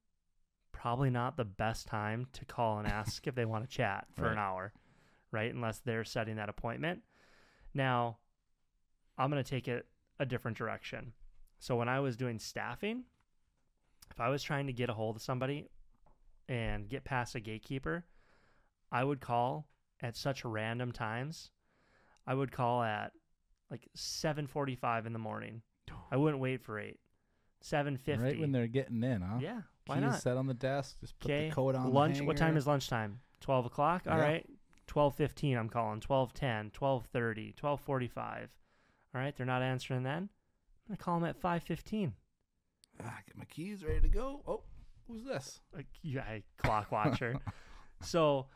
probably 0.84 1.10
not 1.10 1.38
the 1.38 1.46
best 1.46 1.88
time 1.88 2.28
to 2.34 2.44
call 2.44 2.78
and 2.78 2.86
ask 2.86 3.26
if 3.26 3.34
they 3.36 3.46
want 3.46 3.64
to 3.64 3.74
chat 3.74 4.06
for 4.18 4.28
an 4.28 4.38
hour, 4.38 4.74
right? 5.32 5.54
Unless 5.54 5.80
they're 5.80 6.04
setting 6.04 6.36
that 6.36 6.50
appointment. 6.50 7.02
Now, 7.74 8.18
I'm 9.18 9.32
going 9.32 9.42
to 9.42 9.50
take 9.50 9.70
it 9.70 9.86
a 10.20 10.26
different 10.26 10.58
direction. 10.58 11.14
So 11.58 11.78
when 11.78 11.88
I 11.88 12.02
was 12.02 12.18
doing 12.18 12.38
staffing, 12.38 13.06
if 14.12 14.20
I 14.20 14.28
was 14.28 14.44
trying 14.44 14.68
to 14.68 14.74
get 14.74 14.90
a 14.90 14.94
hold 14.94 15.16
of 15.16 15.22
somebody 15.22 15.70
and 16.50 16.90
get 16.90 17.06
past 17.06 17.34
a 17.36 17.40
gatekeeper, 17.40 18.04
I 18.92 19.06
would 19.06 19.22
call 19.22 19.66
at 20.02 20.18
such 20.18 20.44
random 20.44 20.92
times. 20.92 21.52
I 22.28 22.34
would 22.34 22.52
call 22.52 22.84
at 22.84 23.14
like 23.72 23.88
7:45 23.96 25.06
in 25.06 25.14
the 25.14 25.20
morning. 25.20 25.62
I 26.12 26.18
wouldn't 26.18 26.42
wait 26.42 26.62
for 26.62 26.78
8. 26.78 27.00
7:50. 27.64 28.22
Right 28.22 28.38
when 28.38 28.52
they're 28.52 28.68
getting 28.68 29.02
in, 29.02 29.22
huh? 29.22 29.38
yeah, 29.40 29.62
why 29.86 29.96
Keys 29.96 30.04
not? 30.04 30.22
set 30.22 30.38
on 30.38 30.48
the 30.48 30.54
desk. 30.54 30.98
Just 31.02 31.20
put 31.20 31.28
the 31.30 31.50
coat 31.52 31.76
on. 31.76 31.84
the 31.86 31.90
Lunch. 31.90 32.22
What 32.22 32.38
time 32.38 32.58
is 32.58 32.66
lunchtime? 32.68 33.20
12 33.42 33.66
o'clock. 33.66 34.04
All 34.08 34.18
Yeah. 34.18 34.24
right. 34.24 34.50
12:15. 34.88 35.58
I'm 35.58 35.70
calling. 35.70 36.00
12:10. 36.00 36.72
12:30. 36.72 37.54
12:45. 37.56 38.50
All 39.14 39.22
right. 39.22 39.36
They're 39.36 39.46
not 39.46 39.62
answering 39.62 40.04
then. 40.04 40.24
I'm 40.88 40.88
gonna 40.96 40.98
call 40.98 41.20
them 41.20 41.30
at 41.30 41.38
5:15. 41.40 42.14
Ah, 43.04 43.20
get 43.26 43.38
my 43.38 43.46
keys 43.46 43.84
ready 43.84 44.02
to 44.02 44.08
go. 44.10 44.42
Oh, 44.48 44.64
who's 45.08 45.24
this? 45.24 45.62
Like, 45.74 45.88
yeah, 46.02 46.22
I- 46.22 46.44
clock 46.58 46.92
watcher. 46.92 47.36
so 48.02 48.48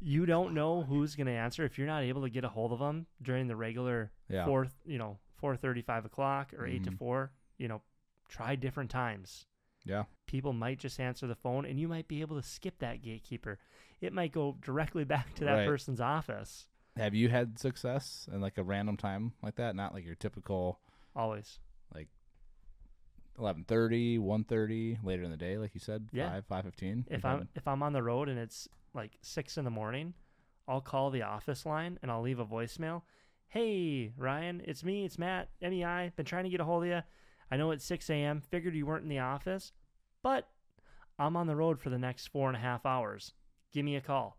you 0.00 0.26
don't 0.26 0.52
know 0.52 0.82
who's 0.82 1.14
gonna 1.16 1.30
answer 1.30 1.64
if 1.64 1.78
you're 1.78 1.86
not 1.86 2.02
able 2.02 2.22
to 2.22 2.28
get 2.30 2.44
a 2.44 2.48
hold 2.48 2.72
of 2.72 2.78
them 2.78 3.06
during 3.22 3.46
the 3.46 3.56
regular 3.56 4.12
Yeah. 4.28 4.44
four, 4.44 4.66
you 4.84 4.98
know, 4.98 5.18
4:30, 5.40 5.80
5 5.82 6.04
o'clock 6.04 6.52
or 6.54 6.66
8 6.66 6.84
to 6.84 6.90
Mhm. 6.90 6.98
4. 6.98 7.32
You 7.58 7.68
know, 7.68 7.82
try 8.28 8.54
different 8.56 8.90
times. 8.90 9.46
Yeah. 9.86 10.04
people 10.26 10.52
might 10.52 10.78
just 10.78 10.98
answer 11.00 11.26
the 11.26 11.34
phone 11.36 11.64
and 11.64 11.78
you 11.80 11.86
might 11.88 12.08
be 12.08 12.20
able 12.20 12.36
to 12.36 12.46
skip 12.46 12.78
that 12.80 13.00
gatekeeper. 13.02 13.58
It 14.00 14.12
might 14.12 14.32
go 14.32 14.56
directly 14.60 15.04
back 15.14 15.34
to 15.36 15.44
that 15.44 15.52
Right. 15.54 15.66
person's 15.68 16.00
office. 16.00 16.66
Have 16.96 17.14
you 17.14 17.28
had 17.28 17.58
success 17.58 18.28
in 18.32 18.40
like 18.40 18.58
a 18.58 18.62
random 18.64 18.96
time 18.96 19.32
like 19.42 19.54
that? 19.56 19.76
Not 19.76 19.94
like 19.94 20.04
your 20.04 20.14
typical 20.16 20.80
Always. 21.14 21.58
like 21.94 22.08
eleven 23.38 23.64
thirty, 23.64 24.18
one 24.18 24.44
thirty, 24.44 24.98
later 25.02 25.22
in 25.22 25.30
the 25.30 25.36
day, 25.36 25.58
like 25.58 25.74
you 25.74 25.80
said, 25.80 26.08
Yeah. 26.12 26.30
five, 26.30 26.46
five 26.46 26.64
fifteen. 26.64 27.04
If 27.10 27.24
I'm 27.24 27.48
if 27.54 27.68
I'm 27.68 27.82
on 27.82 27.92
the 27.92 28.02
road 28.02 28.28
and 28.28 28.38
it's 28.38 28.68
like 28.94 29.12
six 29.22 29.58
in 29.58 29.64
the 29.64 29.70
morning, 29.70 30.14
I'll 30.66 30.80
call 30.80 31.10
the 31.10 31.22
office 31.22 31.66
line 31.66 31.98
and 32.02 32.10
I'll 32.10 32.22
leave 32.22 32.38
a 32.40 32.46
voicemail. 32.46 33.02
Hey 33.48 34.12
Ryan, 34.16 34.62
it's 34.64 34.82
me, 34.82 35.04
it's 35.04 35.18
Matt, 35.18 35.50
MEI. 35.62 36.12
Been 36.16 36.26
trying 36.26 36.44
to 36.44 36.50
get 36.50 36.60
a 36.60 36.64
hold 36.64 36.82
of 36.84 36.88
you. 36.88 37.02
I 37.50 37.56
know 37.56 37.70
it's 37.70 37.84
six 37.84 38.10
a.m. 38.10 38.40
Figured 38.40 38.74
you 38.74 38.86
weren't 38.86 39.04
in 39.04 39.08
the 39.08 39.18
office, 39.20 39.72
but 40.22 40.48
I'm 41.18 41.36
on 41.36 41.46
the 41.46 41.56
road 41.56 41.80
for 41.80 41.90
the 41.90 41.98
next 41.98 42.28
four 42.28 42.48
and 42.48 42.56
a 42.56 42.60
half 42.60 42.84
hours. 42.84 43.32
Give 43.72 43.84
me 43.84 43.96
a 43.96 44.00
call. 44.00 44.38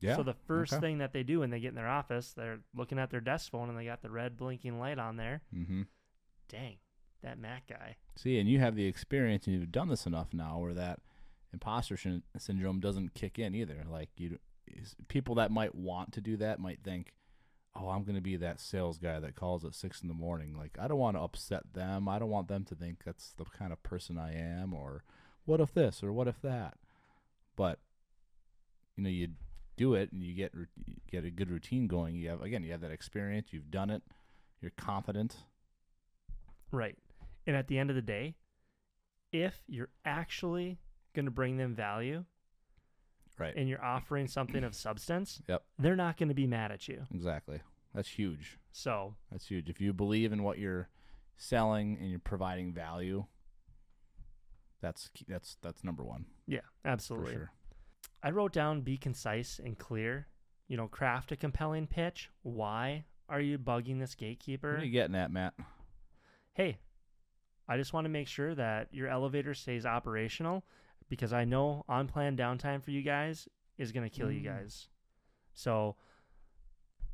yeah, 0.00 0.16
So 0.16 0.22
the 0.22 0.34
first 0.46 0.72
okay. 0.74 0.80
thing 0.80 0.98
that 0.98 1.12
they 1.12 1.22
do 1.22 1.40
when 1.40 1.50
they 1.50 1.60
get 1.60 1.68
in 1.70 1.74
their 1.74 1.88
office, 1.88 2.32
they're 2.32 2.60
looking 2.74 2.98
at 2.98 3.10
their 3.10 3.20
desk 3.20 3.50
phone 3.50 3.68
and 3.68 3.78
they 3.78 3.84
got 3.86 4.02
the 4.02 4.10
red 4.10 4.36
blinking 4.36 4.78
light 4.78 4.98
on 4.98 5.16
there. 5.16 5.42
mm-hmm. 5.54 5.82
Dang, 6.48 6.76
that 7.22 7.38
Mac 7.38 7.66
guy. 7.68 7.96
See, 8.16 8.38
and 8.38 8.48
you 8.48 8.58
have 8.60 8.76
the 8.76 8.86
experience, 8.86 9.46
and 9.46 9.56
you've 9.58 9.72
done 9.72 9.88
this 9.88 10.06
enough 10.06 10.28
now, 10.34 10.58
where 10.58 10.74
that 10.74 11.00
imposter 11.52 11.96
syn- 11.96 12.22
syndrome 12.38 12.80
doesn't 12.80 13.14
kick 13.14 13.38
in 13.38 13.54
either. 13.54 13.82
Like 13.88 14.10
you, 14.16 14.38
people 15.08 15.36
that 15.36 15.50
might 15.50 15.74
want 15.74 16.12
to 16.12 16.20
do 16.20 16.36
that 16.36 16.60
might 16.60 16.80
think, 16.84 17.12
"Oh, 17.76 17.88
I'm 17.88 18.04
going 18.04 18.14
to 18.14 18.20
be 18.20 18.36
that 18.36 18.60
sales 18.60 18.98
guy 18.98 19.20
that 19.20 19.36
calls 19.36 19.64
at 19.64 19.74
six 19.74 20.02
in 20.02 20.08
the 20.08 20.14
morning." 20.14 20.56
Like 20.56 20.78
I 20.80 20.88
don't 20.88 20.98
want 20.98 21.16
to 21.16 21.22
upset 21.22 21.74
them. 21.74 22.08
I 22.08 22.18
don't 22.18 22.30
want 22.30 22.48
them 22.48 22.64
to 22.64 22.74
think 22.74 23.04
that's 23.04 23.32
the 23.32 23.44
kind 23.44 23.72
of 23.72 23.82
person 23.82 24.18
I 24.18 24.34
am, 24.34 24.74
or 24.74 25.04
what 25.44 25.60
if 25.60 25.72
this, 25.74 26.02
or 26.02 26.12
what 26.12 26.28
if 26.28 26.40
that. 26.42 26.74
But 27.56 27.78
you 28.96 29.04
know, 29.04 29.10
you 29.10 29.28
do 29.76 29.94
it, 29.94 30.12
and 30.12 30.22
you 30.22 30.34
get 30.34 30.52
you 30.54 30.96
get 31.10 31.24
a 31.24 31.30
good 31.30 31.50
routine 31.50 31.86
going. 31.86 32.16
You 32.16 32.30
have 32.30 32.42
again, 32.42 32.62
you 32.62 32.72
have 32.72 32.80
that 32.82 32.90
experience. 32.90 33.48
You've 33.52 33.70
done 33.70 33.90
it. 33.90 34.02
You're 34.60 34.72
confident. 34.76 35.36
Right. 36.70 36.96
And 37.46 37.54
at 37.56 37.68
the 37.68 37.78
end 37.78 37.90
of 37.90 37.96
the 37.96 38.02
day, 38.02 38.36
if 39.32 39.62
you're 39.66 39.90
actually 40.04 40.78
going 41.14 41.26
to 41.26 41.30
bring 41.30 41.56
them 41.56 41.74
value 41.74 42.24
Right. 43.38 43.54
and 43.56 43.68
you're 43.68 43.84
offering 43.84 44.28
something 44.28 44.62
of 44.62 44.74
substance, 44.74 45.42
Yep. 45.48 45.64
they're 45.78 45.96
not 45.96 46.16
going 46.16 46.28
to 46.28 46.34
be 46.34 46.46
mad 46.46 46.70
at 46.70 46.86
you. 46.86 47.02
Exactly. 47.12 47.60
That's 47.94 48.08
huge. 48.08 48.58
So, 48.72 49.14
That's 49.30 49.46
huge. 49.46 49.68
If 49.68 49.80
you 49.80 49.92
believe 49.92 50.32
in 50.32 50.42
what 50.44 50.58
you're 50.58 50.88
selling 51.36 51.96
and 52.00 52.10
you're 52.10 52.18
providing 52.20 52.72
value, 52.72 53.24
that's 54.80 55.08
key- 55.14 55.24
that's 55.28 55.56
that's 55.62 55.82
number 55.82 56.04
one 56.04 56.26
yeah, 56.46 56.60
absolutely. 56.84 57.26
for 57.26 57.30
absolutely. 57.30 57.32
sure. 57.34 57.52
I 58.22 58.30
wrote 58.30 58.52
down 58.52 58.82
be 58.82 58.96
concise 58.96 59.58
and 59.62 59.78
clear. 59.78 60.26
You 60.68 60.76
know, 60.76 60.88
craft 60.88 61.30
a 61.32 61.36
compelling 61.36 61.86
pitch. 61.86 62.30
Why 62.42 63.04
are 63.28 63.40
you 63.40 63.58
bugging 63.58 63.98
this 63.98 64.14
gatekeeper? 64.14 64.72
What 64.72 64.82
are 64.82 64.84
you 64.84 64.90
getting 64.92 65.14
at, 65.16 65.30
Matt? 65.30 65.54
hey, 66.54 66.78
I 67.68 67.76
just 67.76 67.92
want 67.92 68.04
to 68.04 68.08
make 68.10 68.28
sure 68.28 68.54
that 68.54 68.88
your 68.92 69.08
elevator 69.08 69.54
stays 69.54 69.84
operational 69.86 70.64
because 71.08 71.32
I 71.32 71.44
know 71.44 71.84
unplanned 71.88 72.38
downtime 72.38 72.82
for 72.82 72.90
you 72.90 73.02
guys 73.02 73.48
is 73.78 73.92
going 73.92 74.08
to 74.08 74.14
kill 74.14 74.30
you 74.30 74.40
Mm. 74.40 74.44
guys. 74.44 74.88
So 75.54 75.96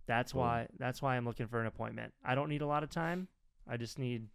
that's 0.06 0.32
Cool. 0.32 0.40
why 0.42 0.68
that's 0.78 1.00
why 1.02 1.16
I'm 1.16 1.24
looking 1.24 1.46
for 1.46 1.60
an 1.60 1.66
appointment. 1.66 2.12
I 2.24 2.34
don't 2.34 2.48
need 2.48 2.62
a 2.62 2.66
lot 2.66 2.82
of 2.82 2.90
time. 2.90 3.28
I 3.68 3.76
just 3.76 3.98
need 3.98 4.28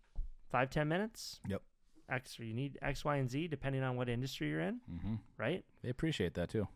five 0.49 0.69
ten 0.69 0.87
minutes. 0.87 1.39
Yep. 1.47 1.61
X 2.07 2.39
or 2.39 2.43
you 2.45 2.53
need 2.53 2.77
X, 2.81 3.03
Y, 3.03 3.15
and 3.17 3.29
Z 3.29 3.47
depending 3.47 3.81
on 3.83 3.95
what 3.97 4.07
industry 4.09 4.49
you're 4.49 4.61
in, 4.61 4.79
hmm 4.87 5.15
right? 5.37 5.65
They 5.81 5.89
appreciate 5.89 6.35
that 6.35 6.49
too. 6.49 6.67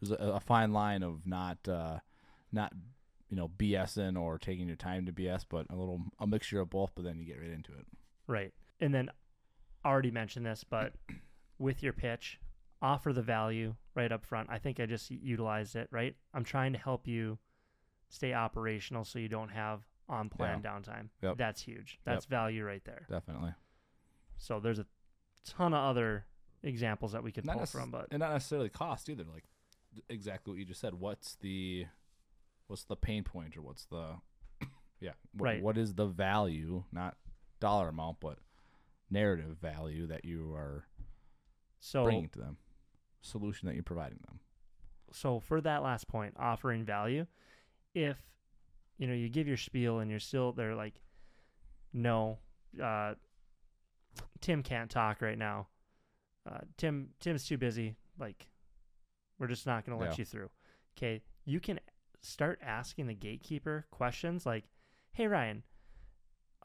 There's 0.00 0.10
a, 0.12 0.32
a 0.34 0.40
fine 0.40 0.72
line 0.72 1.02
of 1.04 1.26
not 1.26 1.58
uh, 1.68 2.00
not 2.50 2.72
you 3.30 3.36
know 3.36 3.48
BSing 3.48 4.20
or 4.20 4.38
taking 4.38 4.66
your 4.66 4.76
time 4.76 5.06
to 5.06 5.12
BS, 5.12 5.44
but 5.48 5.66
a 5.70 5.76
little 5.76 6.02
a 6.18 6.26
mixture 6.26 6.60
of 6.60 6.68
both. 6.70 6.90
But 6.96 7.04
then 7.04 7.18
you 7.18 7.24
get 7.24 7.40
right 7.40 7.50
into 7.50 7.72
it. 7.72 7.86
Right. 8.26 8.52
And 8.80 8.92
then 8.92 9.08
I 9.84 9.88
already 9.90 10.10
mentioned 10.10 10.44
this, 10.46 10.64
but 10.68 10.94
with 11.62 11.82
your 11.82 11.92
pitch, 11.92 12.40
offer 12.82 13.12
the 13.12 13.22
value 13.22 13.74
right 13.94 14.10
up 14.10 14.24
front. 14.26 14.48
I 14.50 14.58
think 14.58 14.80
I 14.80 14.86
just 14.86 15.10
utilized 15.10 15.76
it, 15.76 15.88
right? 15.90 16.14
I'm 16.34 16.44
trying 16.44 16.72
to 16.72 16.78
help 16.78 17.06
you 17.06 17.38
stay 18.08 18.34
operational 18.34 19.04
so 19.04 19.18
you 19.18 19.28
don't 19.28 19.48
have 19.50 19.80
unplanned 20.08 20.64
downtime. 20.64 21.08
Yep. 21.22 21.38
That's 21.38 21.62
huge. 21.62 21.98
That's 22.04 22.26
value 22.26 22.64
right 22.64 22.82
there. 22.84 23.06
Definitely. 23.08 23.54
So 24.36 24.58
there's 24.60 24.80
a 24.80 24.86
ton 25.46 25.72
of 25.72 25.82
other 25.82 26.26
examples 26.64 27.12
that 27.12 27.22
we 27.22 27.30
could 27.32 27.46
Not 27.46 27.56
pull 27.56 27.62
necess- 27.62 27.72
from, 27.72 27.90
but 27.90 28.08
and 28.10 28.20
not 28.20 28.32
necessarily 28.32 28.68
cost 28.68 29.08
either. 29.08 29.24
Like 29.32 29.44
exactly 30.08 30.52
what 30.52 30.58
you 30.58 30.64
just 30.64 30.80
said. 30.80 30.94
What's 30.94 31.36
the 31.36 31.86
what's 32.66 32.84
the 32.84 32.96
pain 32.96 33.22
point 33.22 33.56
or 33.56 33.62
what's 33.62 33.84
the 33.84 34.16
yeah 35.00 35.12
wh- 35.38 35.42
Right. 35.42 35.62
What 35.62 35.78
is 35.78 35.94
the 35.94 36.06
value, 36.06 36.84
not 36.92 37.16
dollar 37.60 37.88
amount, 37.88 38.18
but 38.20 38.38
narrative 39.10 39.58
value 39.60 40.06
that 40.08 40.24
you 40.24 40.52
are 40.54 40.86
so 41.84 42.04
bringing 42.04 42.28
to 42.30 42.38
them, 42.38 42.56
solution 43.22 43.66
that 43.66 43.74
you're 43.74 43.82
providing 43.82 44.18
them. 44.26 44.38
so 45.12 45.40
for 45.40 45.60
that 45.60 45.82
last 45.82 46.06
point, 46.08 46.34
offering 46.38 46.84
value, 46.84 47.26
if 47.94 48.16
you 48.98 49.06
know 49.08 49.14
you 49.14 49.28
give 49.28 49.48
your 49.48 49.56
spiel 49.56 49.98
and 49.98 50.10
you're 50.10 50.20
still 50.20 50.52
they're 50.52 50.76
like, 50.76 51.02
no, 51.92 52.38
uh, 52.82 53.14
Tim 54.40 54.62
can't 54.62 54.90
talk 54.90 55.20
right 55.20 55.36
now. 55.38 55.66
Uh, 56.48 56.60
Tim 56.76 57.08
Tim's 57.20 57.44
too 57.46 57.58
busy. 57.58 57.96
Like, 58.18 58.46
we're 59.38 59.48
just 59.48 59.66
not 59.66 59.84
going 59.84 59.98
to 59.98 60.02
let 60.04 60.12
Yeah. 60.12 60.18
you 60.18 60.24
through. 60.24 60.50
Okay, 60.96 61.22
you 61.44 61.58
can 61.60 61.80
start 62.20 62.60
asking 62.62 63.08
the 63.08 63.14
gatekeeper 63.14 63.86
questions 63.90 64.46
like, 64.46 64.64
"Hey 65.12 65.26
Ryan, 65.26 65.64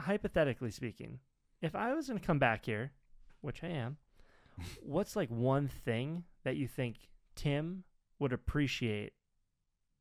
hypothetically 0.02 0.72
speaking, 0.72 1.20
if 1.62 1.76
I 1.76 1.94
was 1.94 2.08
going 2.08 2.20
to 2.20 2.26
come 2.26 2.38
back 2.40 2.66
here, 2.66 2.92
which 3.42 3.64
I 3.64 3.68
am, 3.70 3.98
what's 4.82 5.16
like 5.16 5.30
one 5.30 5.68
thing 5.68 6.24
that 6.44 6.56
you 6.56 6.68
think 6.68 6.98
Tim 7.36 7.84
would 8.20 8.34
appreciate 8.34 9.14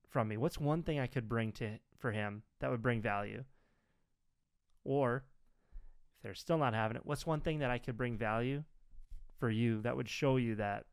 from 0.08 0.28
me? 0.28 0.36
What's 0.36 0.58
one 0.58 0.82
thing 0.82 0.98
I 0.98 1.06
could 1.06 1.28
bring 1.28 1.52
to 1.52 1.78
for 1.98 2.12
him 2.12 2.42
that 2.60 2.70
would 2.70 2.82
bring 2.82 3.00
value? 3.00 3.44
Or 4.84 5.24
if 6.16 6.22
they're 6.22 6.34
still 6.34 6.58
not 6.58 6.74
having 6.74 6.96
it, 6.96 7.04
what's 7.04 7.26
one 7.26 7.40
thing 7.40 7.58
that 7.58 7.70
I 7.70 7.78
could 7.78 7.96
bring 7.96 8.16
value 8.16 8.64
for 9.38 9.50
you 9.50 9.82
that 9.82 9.96
would 9.96 10.08
show 10.08 10.36
you 10.36 10.54
that 10.56 10.84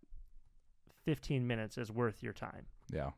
15 1.05 1.45
minutes 1.45 1.77
is 1.77 1.91
worth 1.91 2.23
your 2.23 2.33
time? 2.33 2.65
Yeah. 2.91 3.11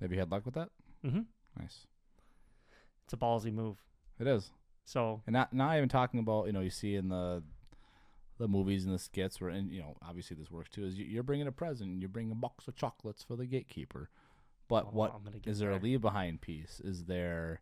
Have 0.00 0.12
you 0.12 0.18
had 0.18 0.30
luck 0.30 0.44
with 0.44 0.54
that? 0.54 0.70
Mm-hmm. 1.04 1.22
Nice. 1.58 1.86
It's 3.04 3.12
a 3.12 3.16
ballsy 3.16 3.52
move. 3.52 3.82
It 4.20 4.26
is. 4.26 4.50
So 4.84 5.22
And 5.26 5.34
not 5.34 5.52
not 5.52 5.76
even 5.76 5.88
talking 5.88 6.20
about 6.20 6.46
you 6.46 6.52
know 6.52 6.60
you 6.60 6.70
see 6.70 6.94
in 6.94 7.08
the 7.08 7.42
the 8.38 8.48
movies 8.48 8.84
and 8.84 8.94
the 8.94 8.98
skits 8.98 9.40
where 9.40 9.50
and 9.50 9.70
you 9.70 9.80
know 9.80 9.96
obviously 10.06 10.36
this 10.36 10.50
works 10.50 10.70
too 10.70 10.84
is 10.84 10.98
you, 10.98 11.04
you're 11.04 11.22
bringing 11.22 11.46
a 11.46 11.52
present 11.52 12.00
you're 12.00 12.08
bringing 12.08 12.32
a 12.32 12.36
box 12.36 12.68
of 12.68 12.76
chocolates 12.76 13.22
for 13.22 13.36
the 13.36 13.46
gatekeeper. 13.46 14.08
But 14.68 14.86
Oh, 14.86 14.90
what 14.92 15.14
I'm 15.14 15.24
gonna 15.24 15.38
get 15.38 15.50
is 15.50 15.58
there 15.58 15.70
a 15.70 15.78
leave 15.78 16.00
behind 16.00 16.40
piece? 16.40 16.80
Is 16.84 17.04
there 17.04 17.60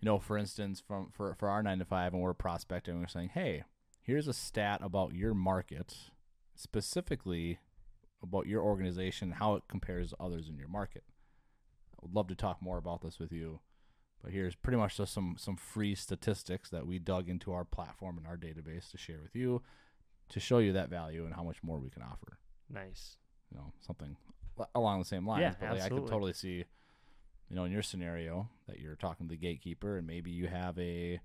you 0.00 0.06
know 0.06 0.18
for 0.18 0.38
instance 0.38 0.82
from 0.86 1.10
for 1.10 1.34
for 1.34 1.48
our 1.48 1.62
9 1.62 1.78
to 1.80 1.84
5 1.84 2.12
and 2.14 2.22
we're 2.22 2.34
prospecting 2.34 2.98
we're 2.98 3.06
saying 3.06 3.30
hey 3.34 3.64
here's 4.02 4.28
a 4.28 4.32
stat 4.32 4.80
about 4.82 5.14
your 5.14 5.34
market 5.34 5.96
specifically 6.54 7.58
about 8.22 8.46
your 8.46 8.62
organization 8.62 9.32
how 9.32 9.54
it 9.54 9.64
compares 9.68 10.10
to 10.10 10.16
others 10.20 10.48
in 10.48 10.56
your 10.56 10.68
market. 10.68 11.04
I 11.94 11.98
would 12.02 12.14
love 12.14 12.28
to 12.28 12.34
talk 12.34 12.62
more 12.62 12.78
about 12.78 13.02
this 13.02 13.18
with 13.18 13.32
you 13.32 13.60
but 14.22 14.32
here's 14.32 14.54
pretty 14.54 14.78
much 14.78 14.96
just 14.96 15.12
some 15.12 15.36
some 15.38 15.56
free 15.56 15.94
statistics 15.94 16.70
that 16.70 16.86
we 16.86 16.98
dug 16.98 17.28
into 17.28 17.52
our 17.52 17.64
platform 17.64 18.16
and 18.16 18.26
our 18.26 18.36
database 18.36 18.90
to 18.90 18.96
share 18.96 19.20
with 19.22 19.34
you 19.34 19.62
to 20.30 20.40
show 20.40 20.58
you 20.58 20.72
that 20.72 20.88
value 20.90 21.24
and 21.24 21.34
how 21.34 21.42
much 21.42 21.62
more 21.62 21.78
we 21.78 21.90
can 21.90 22.02
offer. 22.02 22.38
nice. 22.70 23.16
You 23.52 23.58
know, 23.60 23.72
something 23.80 24.16
along 24.74 24.98
the 24.98 25.04
same 25.04 25.26
lines. 25.28 25.42
Yeah, 25.42 25.54
but 25.60 25.78
like, 25.78 25.82
I 25.82 25.88
could 25.88 26.06
totally 26.08 26.32
see, 26.32 26.64
you 27.48 27.54
know, 27.56 27.64
in 27.64 27.70
your 27.72 27.82
scenario 27.82 28.48
that 28.66 28.80
you're 28.80 28.96
talking 28.96 29.26
to 29.26 29.30
the 29.30 29.36
gatekeeper 29.36 29.96
and 29.98 30.06
maybe 30.06 30.30
you 30.32 30.48
have 30.48 30.76
a 30.78 31.20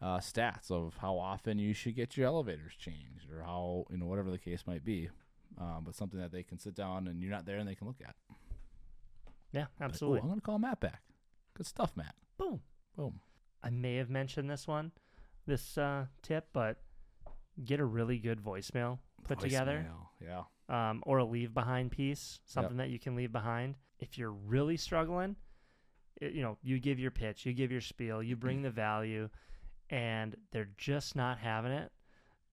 uh, 0.00 0.18
stats 0.18 0.70
of 0.70 0.96
how 1.00 1.18
often 1.18 1.58
you 1.58 1.74
should 1.74 1.96
get 1.96 2.16
your 2.16 2.26
elevators 2.26 2.72
changed 2.78 3.30
or 3.32 3.42
how 3.42 3.86
you 3.90 3.98
know 3.98 4.06
whatever 4.06 4.30
the 4.30 4.38
case 4.38 4.62
might 4.66 4.84
be. 4.84 5.08
Um, 5.58 5.82
but 5.84 5.94
something 5.96 6.20
that 6.20 6.30
they 6.30 6.44
can 6.44 6.58
sit 6.58 6.74
down 6.76 7.08
and 7.08 7.20
you're 7.20 7.32
not 7.32 7.44
there 7.44 7.58
and 7.58 7.68
they 7.68 7.74
can 7.74 7.86
look 7.88 8.00
at. 8.06 8.14
Yeah, 9.52 9.62
Like, 9.62 9.68
"Ooh, 9.80 9.84
absolutely. 9.84 10.20
I'm 10.20 10.28
gonna 10.28 10.40
call 10.40 10.58
Matt 10.60 10.78
back. 10.80 11.02
Good 11.54 11.66
stuff, 11.66 11.96
Matt. 11.96 12.14
Boom. 12.38 12.60
Boom. 12.96 13.20
I 13.64 13.70
may 13.70 13.96
have 13.96 14.08
mentioned 14.08 14.48
this 14.48 14.66
one, 14.68 14.92
this 15.46 15.76
uh, 15.76 16.06
tip, 16.22 16.48
but 16.52 16.78
get 17.64 17.80
a 17.80 17.84
really 17.84 18.18
good 18.18 18.40
voicemail 18.42 18.98
put 19.26 19.38
together. 19.40 19.86
Yeah. 20.20 20.42
um, 20.90 21.02
or 21.06 21.18
a 21.18 21.24
leave 21.24 21.52
behind 21.54 21.90
piece, 21.90 22.40
something 22.44 22.76
that 22.78 22.90
you 22.90 22.98
can 22.98 23.16
leave 23.16 23.32
behind. 23.32 23.74
If 23.98 24.16
you're 24.18 24.32
really 24.32 24.76
struggling, 24.76 25.36
it, 26.20 26.32
you 26.32 26.42
know, 26.42 26.58
you 26.62 26.78
give 26.78 26.98
your 26.98 27.10
pitch, 27.10 27.44
you 27.46 27.52
give 27.52 27.72
your 27.72 27.80
spiel, 27.80 28.22
you 28.22 28.36
bring 28.36 28.62
the 28.62 28.70
value, 28.70 29.28
and 29.88 30.36
they're 30.52 30.68
just 30.78 31.16
not 31.16 31.38
having 31.38 31.72
it. 31.72 31.90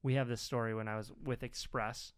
We 0.04 0.13
have 0.15 0.28
this 0.28 0.41
story 0.41 0.74
when 0.74 0.88
I 0.88 0.98
was 0.98 1.12
with 1.24 1.43
Express, 1.43 2.13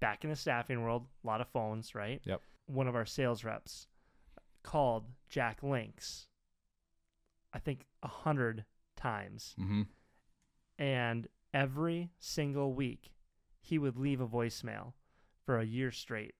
back 0.00 0.24
in 0.24 0.30
the 0.30 0.36
staffing 0.36 0.82
world, 0.82 1.06
a 1.22 1.26
lot 1.26 1.40
of 1.40 1.48
phones, 1.48 1.94
right? 1.94 2.20
Yep. 2.24 2.40
One 2.66 2.88
of 2.88 2.94
our 2.96 3.06
sales 3.06 3.44
reps 3.44 3.86
called 4.62 5.04
Jack 5.28 5.62
Link's, 5.62 6.26
I 7.52 7.58
think 7.60 7.86
a 8.02 8.08
hundred 8.08 8.64
times, 8.96 9.54
Mm-hmm. 9.60 9.82
and 10.78 11.26
every 11.52 12.10
single 12.18 12.72
week 12.72 13.10
he 13.60 13.78
would 13.78 13.96
leave 13.98 14.20
a 14.20 14.26
voicemail 14.26 14.92
for 15.44 15.58
a 15.58 15.64
year 15.64 15.90
straight. 15.90 16.34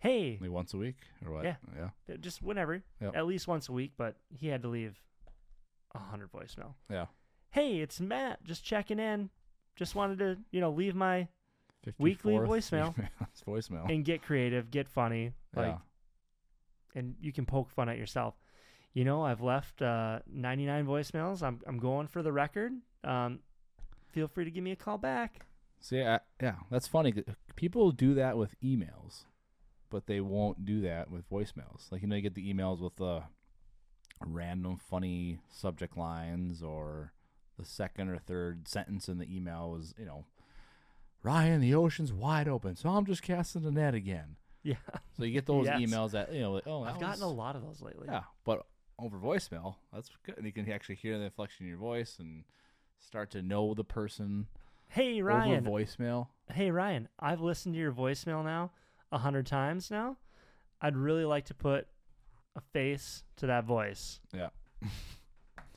Hey, 0.00 0.36
Only 0.40 0.48
once 0.48 0.74
a 0.74 0.76
week 0.78 0.96
or 1.26 1.32
what? 1.32 1.44
Yeah. 1.44 1.56
Yeah. 1.76 2.14
uh, 2.14 2.16
just 2.18 2.40
whenever, 2.42 2.82
Yep. 3.00 3.16
at 3.16 3.26
least 3.26 3.48
once 3.48 3.68
a 3.68 3.72
week, 3.72 3.92
but 3.96 4.16
he 4.30 4.46
had 4.48 4.62
to 4.62 4.68
leave 4.68 4.96
a 5.94 5.98
hundred 5.98 6.30
voicemail. 6.30 6.74
Yeah. 6.88 7.06
Hey, 7.50 7.78
it's 7.80 8.00
Matt, 8.00 8.44
just 8.44 8.64
checking 8.64 8.98
in. 9.00 9.30
Just 9.74 9.94
wanted 9.94 10.18
to, 10.20 10.38
you 10.52 10.60
know, 10.60 10.70
leave 10.70 10.94
my 10.94 11.26
54th 11.86 11.94
Weekly 11.98 12.34
voicemail. 12.36 12.94
It's 13.32 13.42
voicemail. 13.46 13.90
and 13.92 14.04
get 14.04 14.22
creative, 14.22 14.70
get 14.70 14.88
funny, 14.88 15.32
like, 15.56 15.66
yeah. 15.66 15.78
and 17.00 17.14
you 17.20 17.32
can 17.32 17.46
poke 17.46 17.70
fun 17.70 17.88
at 17.88 17.96
yourself. 17.98 18.34
You 18.94 19.04
know, 19.04 19.22
I've 19.24 19.40
left 19.42 19.82
uh, 19.82 20.20
99 20.32 20.86
voicemails. 20.86 21.42
I'm 21.42 21.60
I'm 21.66 21.78
going 21.78 22.06
for 22.08 22.22
the 22.22 22.32
record. 22.32 22.72
Um, 23.04 23.40
feel 24.18 24.26
free 24.28 24.44
to 24.44 24.50
give 24.50 24.64
me 24.64 24.72
a 24.72 24.76
call 24.76 24.98
back. 24.98 25.42
See, 25.80 26.02
I, 26.02 26.18
yeah, 26.42 26.56
that's 26.72 26.88
funny. 26.88 27.14
People 27.54 27.92
do 27.92 28.14
that 28.14 28.36
with 28.36 28.60
emails, 28.60 29.26
but 29.90 30.06
they 30.08 30.20
won't 30.20 30.64
do 30.64 30.80
that 30.80 31.08
with 31.08 31.30
voicemails. 31.30 31.92
Like 31.92 32.02
you 32.02 32.08
know, 32.08 32.16
you 32.16 32.22
get 32.22 32.34
the 32.34 32.52
emails 32.52 32.80
with 32.80 32.96
the 32.96 33.22
random 34.26 34.76
funny 34.76 35.38
subject 35.48 35.96
lines, 35.96 36.64
or 36.64 37.12
the 37.56 37.64
second 37.64 38.08
or 38.08 38.18
third 38.18 38.66
sentence 38.66 39.08
in 39.08 39.18
the 39.18 39.32
email 39.36 39.70
was, 39.70 39.94
you 39.96 40.04
know, 40.04 40.24
Ryan, 41.22 41.60
the 41.60 41.76
ocean's 41.76 42.12
wide 42.12 42.48
open, 42.48 42.74
so 42.74 42.88
I'm 42.88 43.06
just 43.06 43.22
casting 43.22 43.62
the 43.62 43.70
net 43.70 43.94
again. 43.94 44.34
Yeah, 44.64 44.74
So 45.16 45.22
you 45.22 45.32
get 45.32 45.46
those 45.46 45.66
Yes. 45.68 45.78
emails 45.80 46.10
that 46.10 46.32
you 46.34 46.40
know, 46.40 46.52
like, 46.54 46.66
oh, 46.66 46.82
I've 46.82 46.94
that 46.94 47.00
gotten 47.00 47.22
a 47.22 47.28
lot 47.28 47.54
of 47.54 47.62
those 47.62 47.80
lately. 47.80 48.08
Yeah, 48.10 48.22
but 48.44 48.66
over 48.98 49.16
voicemail, 49.16 49.76
that's 49.92 50.10
good. 50.26 50.36
And 50.38 50.44
you 50.46 50.52
can 50.52 50.68
actually 50.72 50.96
hear 50.96 51.16
the 51.18 51.24
inflection 51.26 51.66
in 51.66 51.70
your 51.70 51.78
voice 51.78 52.16
and 52.18 52.42
start 53.00 53.30
to 53.32 53.42
know 53.42 53.74
the 53.74 53.84
person 53.84 54.46
Hey 54.88 55.20
Ryan, 55.22 55.66
over 55.66 55.78
voicemail. 55.84 56.28
hey 56.52 56.70
Ryan, 56.70 57.08
I've 57.18 57.40
listened 57.40 57.74
to 57.74 57.80
your 57.80 57.92
voicemail 57.92 58.44
now 58.44 58.70
a 59.12 59.18
hundred 59.18 59.46
times 59.46 59.90
now. 59.90 60.16
I'd 60.80 60.96
really 60.96 61.24
like 61.24 61.46
to 61.46 61.54
put 61.54 61.86
a 62.56 62.60
face 62.72 63.24
to 63.36 63.46
that 63.46 63.64
voice. 63.64 64.20
Yeah. 64.34 64.48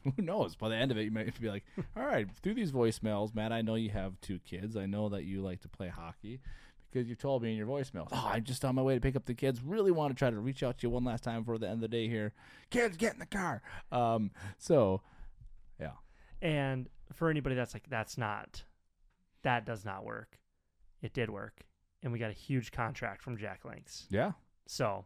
Who 0.04 0.24
knows? 0.24 0.56
By 0.56 0.70
the 0.70 0.76
end 0.76 0.92
of 0.92 0.98
it, 0.98 1.04
you 1.04 1.12
might 1.12 1.40
be 1.40 1.50
like, 1.50 1.64
all 1.96 2.06
right, 2.06 2.28
through 2.42 2.56
these 2.56 2.72
voicemails, 2.72 3.36
Matt, 3.36 3.52
I 3.52 3.62
know 3.62 3.76
you 3.76 3.90
have 3.92 4.20
two 4.22 4.40
kids. 4.40 4.76
I 4.76 4.86
know 4.86 5.10
that 5.10 5.24
you 5.26 5.42
like 5.42 5.62
to 5.62 5.70
play 5.70 5.90
hockey 5.90 6.40
because 6.92 7.08
you 7.08 7.16
told 7.16 7.44
me 7.44 7.52
in 7.52 7.58
your 7.58 7.68
voicemail, 7.68 8.08
oh, 8.12 8.30
I'm 8.34 8.44
just 8.44 8.66
on 8.66 8.76
my 8.76 8.82
way 8.82 8.96
to 8.96 9.02
pick 9.02 9.16
up 9.16 9.26
the 9.26 9.34
kids. 9.36 9.62
Really 9.64 9.92
want 9.92 10.12
to 10.14 10.18
try 10.18 10.30
to 10.30 10.40
reach 10.40 10.64
out 10.64 10.80
to 10.80 10.88
you 10.88 10.90
one 10.90 11.04
last 11.04 11.24
time 11.24 11.44
for 11.44 11.58
the 11.58 11.68
end 11.68 11.76
of 11.76 11.82
the 11.82 11.88
day 11.88 12.08
here. 12.08 12.34
Kids, 12.70 12.98
get 12.98 13.14
in 13.14 13.20
the 13.20 13.26
car. 13.28 13.62
Um, 13.92 14.32
so, 14.58 15.02
yeah. 15.80 15.92
And 16.42 16.90
for 17.14 17.30
anybody 17.30 17.56
that's 17.56 17.74
like, 17.74 17.90
that's 17.90 18.18
not, 18.18 18.64
that 19.44 19.66
does 19.66 19.86
not 19.86 20.06
work. 20.06 20.38
It 21.02 21.14
did 21.14 21.30
work, 21.30 21.62
and 22.04 22.12
we 22.14 22.20
got 22.20 22.30
a 22.30 22.34
huge 22.34 22.72
contract 22.72 23.22
from 23.24 23.38
Jack 23.38 23.66
Link's. 23.66 24.06
Yeah. 24.10 24.34
So 24.68 25.06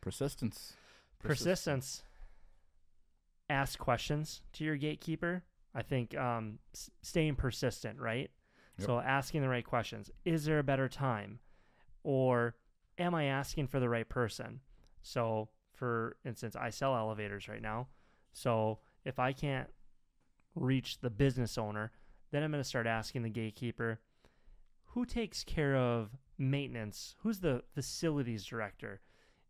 Persistence. 0.00 0.74
persistence. 1.18 2.02
Ask 3.48 3.78
questions 3.78 4.42
to 4.54 4.64
your 4.64 4.76
gatekeeper. 4.76 5.42
I 5.74 5.82
think 5.82 6.16
um, 6.16 6.58
s- 6.74 6.90
staying 7.02 7.34
persistent, 7.36 7.98
right? 7.98 8.30
Yep. 8.78 8.86
So 8.86 9.00
asking 9.00 9.42
the 9.42 9.48
right 9.48 9.64
questions. 9.64 10.10
Is 10.24 10.44
there 10.44 10.58
a 10.58 10.64
better 10.64 10.88
time? 10.88 11.40
Or 12.04 12.54
am 12.98 13.14
I 13.14 13.24
asking 13.24 13.66
for 13.66 13.80
the 13.80 13.88
right 13.88 14.08
person? 14.08 14.60
So, 15.02 15.48
for 15.74 16.16
instance, 16.24 16.54
I 16.56 16.70
sell 16.70 16.94
elevators 16.96 17.48
right 17.48 17.62
now. 17.62 17.88
So, 18.32 18.78
if 19.04 19.18
I 19.18 19.32
can't 19.32 19.68
reach 20.54 20.98
the 21.00 21.10
business 21.10 21.56
owner, 21.58 21.92
then 22.30 22.42
I'm 22.42 22.50
going 22.50 22.62
to 22.62 22.68
start 22.68 22.86
asking 22.86 23.22
the 23.22 23.30
gatekeeper 23.30 24.00
who 24.94 25.04
takes 25.04 25.44
care 25.44 25.76
of 25.76 26.16
maintenance? 26.36 27.14
Who's 27.20 27.38
the 27.40 27.62
facilities 27.74 28.44
director? 28.44 29.00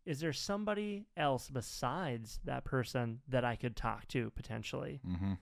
Is 0.05 0.19
there 0.19 0.33
somebody 0.33 1.07
else 1.17 1.49
besides 1.49 2.39
that 2.45 2.63
person 2.63 3.21
that 3.27 3.43
I 3.43 3.55
could 3.55 3.75
talk 3.75 4.07
to 4.09 4.29
potentially? 4.31 5.01
Mm-hmm. 5.07 5.33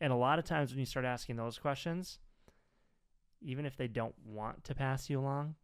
And 0.00 0.12
a 0.12 0.16
lot 0.16 0.38
of 0.38 0.44
times 0.44 0.70
when 0.70 0.78
you 0.80 0.86
start 0.86 1.04
asking 1.04 1.36
those 1.36 1.58
questions, 1.58 2.20
even 3.40 3.66
if 3.66 3.76
they 3.76 3.88
don't 3.88 4.14
want 4.24 4.62
to 4.64 4.74
pass 4.74 5.10
you 5.10 5.18
along, 5.20 5.56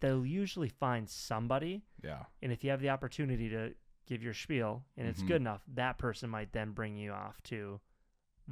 they'll 0.00 0.26
usually 0.26 0.68
find 0.68 1.08
somebody. 1.08 1.82
Yeah. 2.02 2.24
And 2.42 2.52
if 2.52 2.64
you 2.64 2.70
have 2.70 2.80
the 2.80 2.90
opportunity 2.90 3.48
to 3.50 3.74
give 4.06 4.22
your 4.22 4.34
spiel 4.34 4.84
and 4.96 5.06
it's 5.06 5.22
Mhm. 5.22 5.28
good 5.28 5.36
enough, 5.36 5.62
that 5.68 5.98
person 5.98 6.28
might 6.28 6.52
then 6.52 6.72
bring 6.72 6.96
you 6.96 7.12
off 7.12 7.42
to 7.44 7.80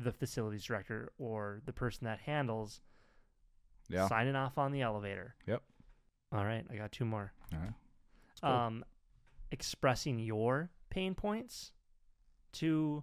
the 0.00 0.12
facilities 0.12 0.64
director 0.64 1.12
or 1.18 1.60
the 1.66 1.72
person 1.72 2.04
that 2.04 2.20
handles 2.20 2.80
Yeah. 3.88 4.06
signing 4.08 4.36
off 4.36 4.56
on 4.58 4.70
the 4.72 4.80
elevator. 4.82 5.34
Yep. 5.46 5.62
All 6.32 6.44
right, 6.44 6.64
I 6.70 6.76
got 6.76 6.92
two 6.92 7.04
more. 7.04 7.32
All 7.52 7.58
right. 7.58 7.72
Cool. 8.40 8.50
Um, 8.50 8.84
expressing 9.50 10.18
your 10.18 10.70
pain 10.90 11.14
points 11.14 11.72
to 12.52 13.02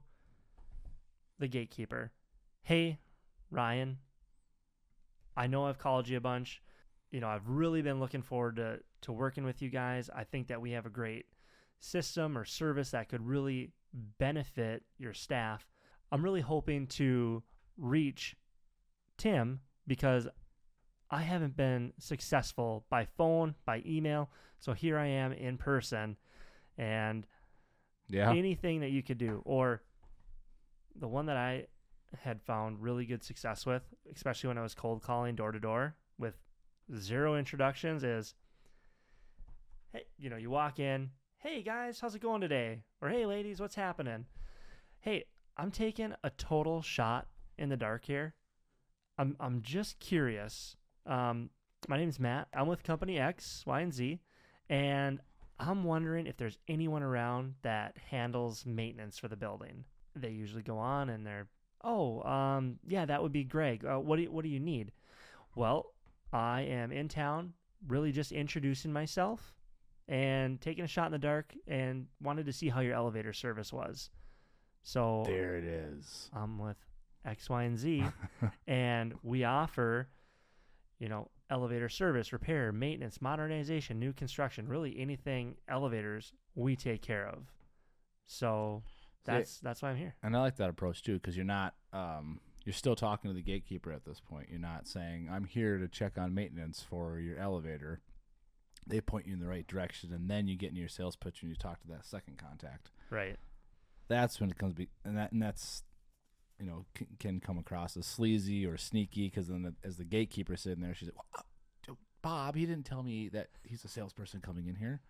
the 1.39 1.47
gatekeeper. 1.47 2.11
Hey, 2.61 2.99
Ryan, 3.51 3.97
I 5.35 5.47
know 5.47 5.65
I've 5.65 5.79
called 5.79 6.07
you 6.07 6.17
a 6.17 6.21
bunch. 6.21 6.61
You 7.11 7.19
know, 7.19 7.27
I've 7.27 7.47
really 7.49 7.81
been 7.81 7.99
looking 7.99 8.21
forward 8.21 8.55
to, 8.57 8.79
to 9.01 9.11
working 9.11 9.43
with 9.43 9.61
you 9.61 9.69
guys. 9.69 10.09
I 10.15 10.23
think 10.23 10.47
that 10.47 10.61
we 10.61 10.71
have 10.71 10.85
a 10.85 10.89
great 10.89 11.25
system 11.79 12.37
or 12.37 12.45
service 12.45 12.91
that 12.91 13.09
could 13.09 13.25
really 13.25 13.71
benefit 14.17 14.83
your 14.97 15.13
staff. 15.13 15.65
I'm 16.11 16.23
really 16.23 16.41
hoping 16.41 16.87
to 16.87 17.43
reach 17.77 18.35
Tim 19.17 19.61
because 19.87 20.27
I 21.09 21.21
haven't 21.21 21.55
been 21.55 21.93
successful 21.99 22.85
by 22.89 23.05
phone, 23.05 23.55
by 23.65 23.83
email. 23.85 24.29
So 24.59 24.73
here 24.73 24.97
I 24.97 25.07
am 25.07 25.31
in 25.33 25.57
person 25.57 26.17
and 26.77 27.27
Yeah. 28.07 28.31
anything 28.31 28.81
that 28.81 28.89
you 28.89 29.03
could 29.03 29.17
do 29.17 29.41
or 29.45 29.83
the 30.95 31.07
one 31.07 31.25
that 31.27 31.37
I 31.37 31.67
had 32.19 32.41
found 32.41 32.81
really 32.81 33.05
good 33.05 33.23
success 33.23 33.65
with, 33.65 33.83
especially 34.13 34.47
when 34.47 34.57
I 34.57 34.61
was 34.61 34.73
cold 34.73 35.01
calling 35.01 35.35
door 35.35 35.51
to 35.51 35.59
door 35.59 35.95
with 36.17 36.35
zero 36.95 37.35
introductions 37.35 38.03
is 38.03 38.35
hey, 39.91 40.05
you 40.17 40.29
know, 40.29 40.37
you 40.37 40.49
walk 40.49 40.79
in, 40.79 41.11
"Hey 41.37 41.61
guys, 41.61 41.99
how's 41.99 42.15
it 42.15 42.21
going 42.21 42.41
today?" 42.41 42.83
or 43.01 43.09
"Hey 43.09 43.25
ladies, 43.25 43.59
what's 43.59 43.75
happening?" 43.75 44.25
"Hey, 44.99 45.25
I'm 45.57 45.71
taking 45.71 46.13
a 46.23 46.29
total 46.31 46.81
shot 46.81 47.27
in 47.57 47.69
the 47.69 47.77
dark 47.77 48.05
here. 48.05 48.33
I'm 49.17 49.35
I'm 49.39 49.61
just 49.61 49.99
curious. 49.99 50.75
Um 51.05 51.49
my 51.87 51.97
name's 51.97 52.19
Matt. 52.19 52.47
I'm 52.53 52.67
with 52.67 52.83
company 52.83 53.19
X, 53.19 53.63
Y, 53.65 53.81
and 53.81 53.93
Z, 53.93 54.19
and 54.69 55.19
I'm 55.59 55.83
wondering 55.83 56.27
if 56.27 56.37
there's 56.37 56.57
anyone 56.67 57.03
around 57.03 57.55
that 57.61 57.95
handles 58.09 58.65
maintenance 58.65 59.17
for 59.17 59.27
the 59.27 59.35
building. 59.35 59.85
They 60.15 60.31
usually 60.31 60.63
go 60.63 60.77
on 60.77 61.09
and 61.09 61.25
they're, 61.25 61.47
oh, 61.83 62.21
um, 62.23 62.79
yeah, 62.87 63.05
that 63.05 63.21
would 63.21 63.31
be 63.31 63.43
Greg. 63.43 63.85
Uh, 63.85 63.99
what 63.99 64.17
do 64.17 64.23
you, 64.23 64.31
what 64.31 64.43
do 64.43 64.49
you 64.49 64.59
need? 64.59 64.91
Well, 65.55 65.93
I 66.33 66.61
am 66.61 66.91
in 66.91 67.07
town, 67.07 67.53
really 67.87 68.11
just 68.11 68.31
introducing 68.31 68.91
myself 68.91 69.55
and 70.07 70.59
taking 70.59 70.83
a 70.83 70.87
shot 70.87 71.07
in 71.07 71.11
the 71.13 71.19
dark, 71.19 71.53
and 71.67 72.05
wanted 72.21 72.45
to 72.45 72.53
see 72.53 72.69
how 72.69 72.79
your 72.79 72.93
elevator 72.93 73.33
service 73.33 73.73
was. 73.73 74.09
So 74.85 75.23
There 75.25 75.57
it 75.57 75.63
is. 75.63 76.29
I'm 76.31 76.59
with 76.59 76.77
X, 77.25 77.49
Y, 77.49 77.63
and 77.63 77.75
Z, 77.75 78.05
and 78.67 79.15
we 79.23 79.43
offer, 79.43 80.07
you 80.99 81.09
know, 81.09 81.31
elevator 81.49 81.89
service, 81.89 82.31
repair, 82.31 82.71
maintenance, 82.71 83.19
modernization, 83.19 83.99
new 83.99 84.13
construction, 84.13 84.67
really 84.67 84.95
anything 84.99 85.55
elevators 85.67 86.33
we 86.53 86.75
take 86.75 87.01
care 87.01 87.27
of. 87.27 87.39
So 88.27 88.83
that's 89.25 89.57
that's 89.59 89.81
why 89.81 89.89
I'm 89.89 89.97
here. 89.97 90.13
And 90.21 90.37
I 90.37 90.41
like 90.41 90.57
that 90.57 90.69
approach 90.69 91.01
too, 91.01 91.15
because 91.15 91.35
you're 91.35 91.45
not, 91.45 91.73
um, 91.91 92.39
you're 92.63 92.73
still 92.73 92.95
talking 92.95 93.31
to 93.31 93.35
the 93.35 93.41
gatekeeper 93.41 93.91
at 93.91 94.05
this 94.05 94.19
point. 94.19 94.49
You're 94.51 94.59
not 94.59 94.87
saying, 94.87 95.29
"I'm 95.31 95.45
here 95.45 95.79
to 95.79 95.87
check 95.87 96.15
on 96.15 96.35
maintenance 96.35 96.85
for 96.87 97.17
your 97.17 97.39
elevator." 97.39 98.01
They 98.85 99.01
point 99.01 99.25
you 99.25 99.33
in 99.33 99.39
the 99.39 99.47
right 99.47 99.65
direction, 99.65 100.13
and 100.13 100.29
then 100.29 100.47
you 100.47 100.55
get 100.55 100.69
into 100.69 100.79
your 100.79 100.89
sales 100.89 101.15
pitch 101.15 101.41
and 101.41 101.49
you 101.49 101.55
talk 101.55 101.81
to 101.81 101.87
that 101.87 102.05
second 102.05 102.37
contact. 102.37 102.91
Right. 103.09 103.37
That's 104.07 104.39
when 104.39 104.49
it 104.51 104.57
comes, 104.57 104.73
be, 104.73 104.89
and 105.03 105.17
that 105.17 105.31
and 105.31 105.41
that's, 105.41 105.83
you 106.59 106.65
know, 106.65 106.85
can, 106.93 107.07
can 107.19 107.39
come 107.39 107.57
across 107.57 107.97
as 107.97 108.05
sleazy 108.05 108.65
or 108.65 108.77
sneaky. 108.77 109.27
Because 109.29 109.47
then, 109.47 109.63
the, 109.63 109.73
as 109.83 109.97
the 109.97 110.03
gatekeeper 110.05 110.55
sitting 110.55 110.83
there, 110.83 110.93
she's 110.93 111.07
like, 111.09 111.17
well, 111.17 111.45
uh, 111.89 111.93
"Bob, 112.21 112.55
he 112.55 112.65
didn't 112.65 112.85
tell 112.85 113.03
me 113.03 113.29
that 113.29 113.49
he's 113.63 113.83
a 113.83 113.87
salesperson 113.87 114.41
coming 114.41 114.67
in 114.67 114.75
here." 114.75 115.01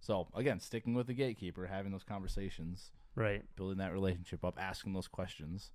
So 0.00 0.26
again, 0.34 0.58
sticking 0.60 0.94
with 0.94 1.06
the 1.06 1.14
gatekeeper, 1.14 1.66
having 1.66 1.92
those 1.92 2.02
conversations 2.04 2.90
Right. 3.14 3.44
building 3.56 3.78
that 3.78 3.92
relationship 3.92 4.44
up, 4.44 4.58
asking 4.58 4.94
those 4.94 5.06
questions. 5.08 5.70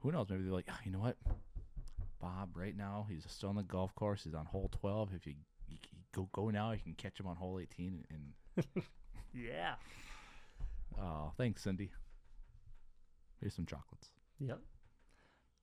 Who 0.00 0.10
knows? 0.12 0.28
Maybe 0.28 0.42
they're 0.42 0.52
like, 0.52 0.68
oh, 0.70 0.76
you 0.84 0.90
know 0.90 0.98
what, 0.98 1.16
Bob. 2.20 2.50
Right 2.56 2.76
now, 2.76 3.06
he's 3.08 3.24
still 3.28 3.48
on 3.50 3.56
the 3.56 3.62
golf 3.62 3.94
course. 3.94 4.24
He's 4.24 4.34
on 4.34 4.46
hole 4.46 4.70
twelve. 4.72 5.10
If 5.14 5.26
you, 5.26 5.34
you, 5.68 5.76
you 5.92 5.98
go 6.12 6.28
go 6.32 6.50
now, 6.50 6.72
you 6.72 6.78
can 6.82 6.94
catch 6.94 7.18
him 7.20 7.26
on 7.26 7.36
hole 7.36 7.58
eighteen. 7.60 8.04
And 8.10 8.64
Yeah. 9.34 9.74
Oh, 10.98 11.32
thanks, 11.36 11.62
Cindy. 11.62 11.90
Here's 13.40 13.54
some 13.54 13.66
chocolates. 13.66 14.10
Yep. 14.38 14.60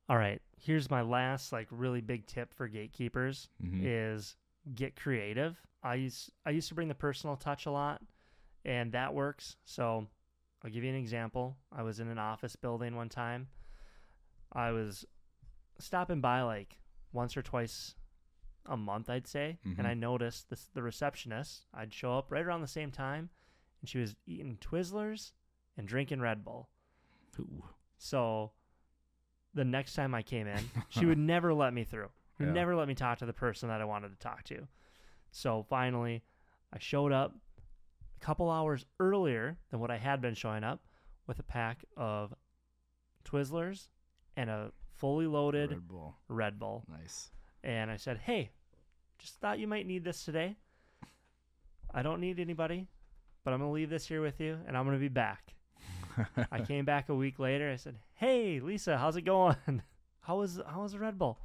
All 0.09 0.17
right. 0.17 0.41
Here's 0.59 0.89
my 0.89 1.01
last 1.01 1.51
like 1.51 1.67
really 1.69 2.01
big 2.01 2.25
tip 2.25 2.53
for 2.53 2.67
gatekeepers 2.67 3.49
Mhm. 3.61 3.81
is 3.83 4.35
get 4.73 4.95
creative. 4.95 5.61
I 5.83 5.95
used 5.95 6.31
I 6.45 6.51
used 6.51 6.69
to 6.69 6.75
bring 6.75 6.87
the 6.87 6.95
personal 6.95 7.35
touch 7.35 7.65
a 7.65 7.71
lot 7.71 8.01
and 8.65 8.91
that 8.93 9.13
works. 9.13 9.57
So 9.65 10.07
I'll 10.63 10.71
give 10.71 10.83
you 10.83 10.89
an 10.89 10.95
example. 10.95 11.57
I 11.71 11.83
was 11.83 11.99
in 11.99 12.07
an 12.07 12.17
office 12.17 12.55
building 12.55 12.95
one 12.95 13.09
time. 13.09 13.49
I 14.51 14.71
was 14.71 15.05
stopping 15.79 16.21
by 16.21 16.41
like 16.41 16.79
once 17.11 17.37
or 17.37 17.41
twice 17.43 17.95
a 18.65 18.75
month, 18.77 19.09
I'd 19.09 19.27
say, 19.27 19.59
Mhm. 19.65 19.77
and 19.77 19.87
I 19.87 19.93
noticed 19.93 20.49
this 20.49 20.67
the 20.69 20.81
receptionist. 20.81 21.67
I'd 21.73 21.93
show 21.93 22.17
up 22.17 22.31
right 22.31 22.43
around 22.45 22.61
the 22.61 22.67
same 22.67 22.91
time, 22.91 23.29
and 23.87 23.89
she 23.89 23.99
was 23.99 24.15
eating 24.25 24.57
Twizzlers 24.59 25.31
and 25.77 25.87
drinking 25.87 26.19
Red 26.19 26.43
Bull. 26.43 26.67
Ooh. 27.39 27.63
So 27.97 28.51
the 29.53 29.63
next 29.63 29.93
time 29.93 30.13
I 30.13 30.23
came 30.23 30.45
in, 30.45 30.59
she 30.89 31.05
would 31.05 31.17
never 31.17 31.53
let 31.53 31.73
me 31.73 31.85
through. 31.85 32.09
Yeah. 32.37 32.51
Never 32.51 32.75
let 32.75 32.89
me 32.89 32.95
talk 32.95 33.19
to 33.19 33.25
the 33.25 33.33
person 33.33 33.69
that 33.69 33.79
I 33.79 33.85
wanted 33.85 34.09
to 34.09 34.19
talk 34.19 34.43
to. 34.45 34.67
So 35.31 35.65
finally, 35.69 36.21
I 36.73 36.79
showed 36.79 37.13
up 37.13 37.33
a 38.21 38.25
couple 38.25 38.51
hours 38.51 38.85
earlier 38.99 39.57
than 39.71 39.79
what 39.79 39.89
I 39.89 39.97
had 39.97 40.21
been 40.21 40.35
showing 40.35 40.65
up 40.65 40.81
with 41.25 41.39
a 41.39 41.43
pack 41.43 41.85
of 41.95 42.33
Twizzlers 43.23 43.87
and 44.35 44.49
a 44.49 44.71
fully 44.97 45.27
loaded 45.27 45.71
Red 45.71 45.87
Bull. 45.87 46.15
Red 46.27 46.59
Bull. 46.59 46.83
Nice. 46.89 47.31
And 47.63 47.89
I 47.89 47.95
said, 47.95 48.17
"Hey, 48.17 48.49
just 49.17 49.39
thought 49.39 49.59
you 49.59 49.67
might 49.67 49.87
need 49.87 50.03
this 50.03 50.25
today. 50.25 50.57
I 51.93 52.01
don't 52.01 52.19
need 52.19 52.39
anybody, 52.39 52.87
but 53.47 53.53
I'm 53.53 53.59
going 53.61 53.69
to 53.69 53.73
leave 53.73 53.89
this 53.89 54.05
here 54.05 54.21
with 54.21 54.41
you 54.41 54.57
and 54.67 54.75
I'm 54.75 54.83
going 54.83 54.97
to 54.97 54.99
be 54.99 55.07
back." 55.07 55.53
I 56.51 56.59
came 56.59 56.83
back 56.83 57.07
a 57.07 57.15
week 57.15 57.39
later. 57.39 57.71
I 57.71 57.77
said, 57.77 57.95
"Hey, 58.15 58.59
Lisa, 58.59 58.97
how's 58.97 59.15
it 59.15 59.21
going? 59.21 59.55
How 60.19 60.39
was 60.39 60.59
how 60.67 60.81
was 60.81 60.91
the 60.91 60.99
Red 60.99 61.17
Bull?" 61.17 61.39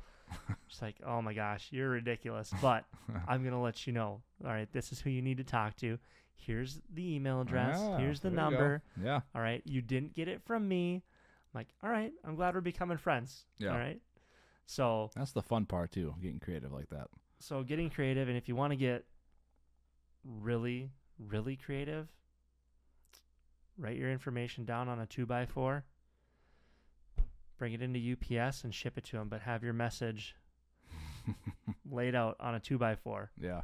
She's 0.66 0.82
like, 0.82 0.96
"Oh 1.06 1.22
my 1.22 1.32
gosh, 1.32 1.68
you're 1.70 1.90
ridiculous." 1.90 2.52
But 2.60 2.84
I'm 3.28 3.44
gonna 3.44 3.62
let 3.62 3.86
you 3.86 3.92
know. 3.92 4.22
All 4.44 4.50
right, 4.50 4.66
this 4.72 4.90
is 4.90 4.98
who 5.00 5.10
you 5.10 5.22
need 5.22 5.36
to 5.36 5.44
talk 5.44 5.76
to. 5.76 5.96
Here's 6.34 6.80
the 6.92 7.14
email 7.14 7.40
address. 7.42 7.78
Ah, 7.80 7.98
Here's 7.98 8.18
the 8.18 8.30
there 8.30 8.32
you 8.32 8.50
go. 8.50 8.50
number. 8.50 8.82
Yeah. 9.00 9.20
All 9.36 9.40
right, 9.42 9.62
you 9.64 9.80
didn't 9.82 10.14
get 10.14 10.26
it 10.26 10.42
from 10.44 10.66
me. 10.66 10.94
I'm 11.54 11.58
like, 11.60 11.68
all 11.84 11.90
right, 11.90 12.12
I'm 12.24 12.34
glad 12.34 12.54
we're 12.56 12.60
becoming 12.62 12.96
friends. 12.98 13.44
Yeah. 13.58 13.70
All 13.70 13.78
right. 13.78 14.00
So 14.66 15.10
That's 15.14 15.30
the 15.32 15.42
fun 15.42 15.66
part 15.66 15.92
too, 15.92 16.14
getting 16.20 16.40
creative 16.40 16.72
like 16.72 16.88
that. 16.90 17.06
so 17.38 17.62
getting 17.62 17.88
creative, 17.90 18.28
and 18.28 18.36
if 18.36 18.48
you 18.48 18.56
want 18.56 18.72
to 18.72 18.76
get 18.76 19.04
really 20.24 20.90
really 21.28 21.56
creative, 21.56 22.08
write 23.78 23.96
your 23.96 24.10
information 24.10 24.64
down 24.64 24.88
on 24.88 24.98
a 25.00 25.06
two 25.06 25.26
by 25.26 25.46
four. 25.46 25.84
Bring 27.58 27.72
it 27.74 27.82
into 27.82 28.00
UPS 28.00 28.64
and 28.64 28.74
ship 28.74 28.98
it 28.98 29.04
to 29.04 29.16
them, 29.18 29.28
but 29.28 29.42
have 29.42 29.62
your 29.62 29.72
message 29.72 30.34
laid 31.90 32.14
out 32.14 32.36
on 32.40 32.54
a 32.54 32.60
two 32.60 32.78
by 32.78 32.96
four. 32.96 33.30
Yeah. 33.40 33.62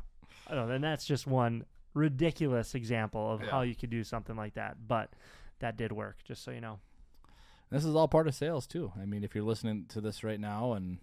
I 0.48 0.54
don't 0.54 0.68
know. 0.68 0.74
And 0.74 0.84
that's 0.84 1.04
just 1.04 1.26
one 1.26 1.64
ridiculous 1.94 2.74
example 2.74 3.32
of 3.32 3.42
Yeah. 3.42 3.50
how 3.50 3.62
you 3.62 3.74
could 3.74 3.90
do 3.90 4.04
something 4.04 4.36
like 4.36 4.54
that. 4.54 4.76
But 4.86 5.10
that 5.58 5.76
did 5.76 5.90
work, 5.90 6.18
just 6.24 6.44
so 6.44 6.52
you 6.52 6.60
know. 6.60 6.78
This 7.70 7.84
is 7.84 7.94
all 7.96 8.08
part 8.08 8.28
of 8.28 8.34
sales 8.34 8.66
too. 8.66 8.92
I 9.00 9.04
mean, 9.04 9.24
if 9.24 9.34
you're 9.34 9.44
listening 9.44 9.86
to 9.88 10.00
this 10.00 10.22
right 10.22 10.40
now 10.40 10.72
and 10.74 10.98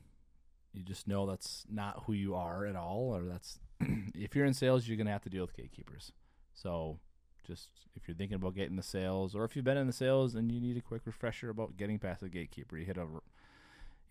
you 0.73 0.81
just 0.83 1.07
know 1.07 1.25
that's 1.25 1.65
not 1.69 2.03
who 2.05 2.13
you 2.13 2.33
are 2.35 2.65
at 2.65 2.75
all, 2.75 3.13
or 3.15 3.23
that's 3.25 3.59
if 4.15 4.35
you're 4.35 4.45
in 4.45 4.53
sales, 4.53 4.87
you're 4.87 4.97
gonna 4.97 5.11
have 5.11 5.23
to 5.23 5.29
deal 5.29 5.43
with 5.43 5.55
gatekeepers. 5.55 6.11
So, 6.55 6.99
just 7.45 7.69
if 7.95 8.07
you're 8.07 8.15
thinking 8.15 8.35
about 8.35 8.55
getting 8.55 8.75
the 8.75 8.81
sales, 8.83 9.35
or 9.35 9.43
if 9.45 9.55
you've 9.55 9.65
been 9.65 9.77
in 9.77 9.85
the 9.87 9.93
sales 9.93 10.33
and 10.35 10.51
you 10.51 10.59
need 10.59 10.77
a 10.77 10.81
quick 10.81 11.03
refresher 11.05 11.49
about 11.49 11.77
getting 11.77 11.99
past 11.99 12.21
the 12.21 12.29
gatekeeper, 12.29 12.77
you 12.77 12.85
hit 12.85 12.97
a 12.97 13.05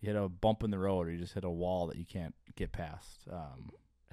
you 0.00 0.12
hit 0.12 0.16
a 0.16 0.28
bump 0.28 0.62
in 0.62 0.70
the 0.70 0.78
road, 0.78 1.06
or 1.08 1.10
you 1.10 1.18
just 1.18 1.34
hit 1.34 1.44
a 1.44 1.50
wall 1.50 1.86
that 1.88 1.96
you 1.96 2.04
can't 2.04 2.34
get 2.54 2.70
past. 2.72 3.26
Um, 3.32 3.70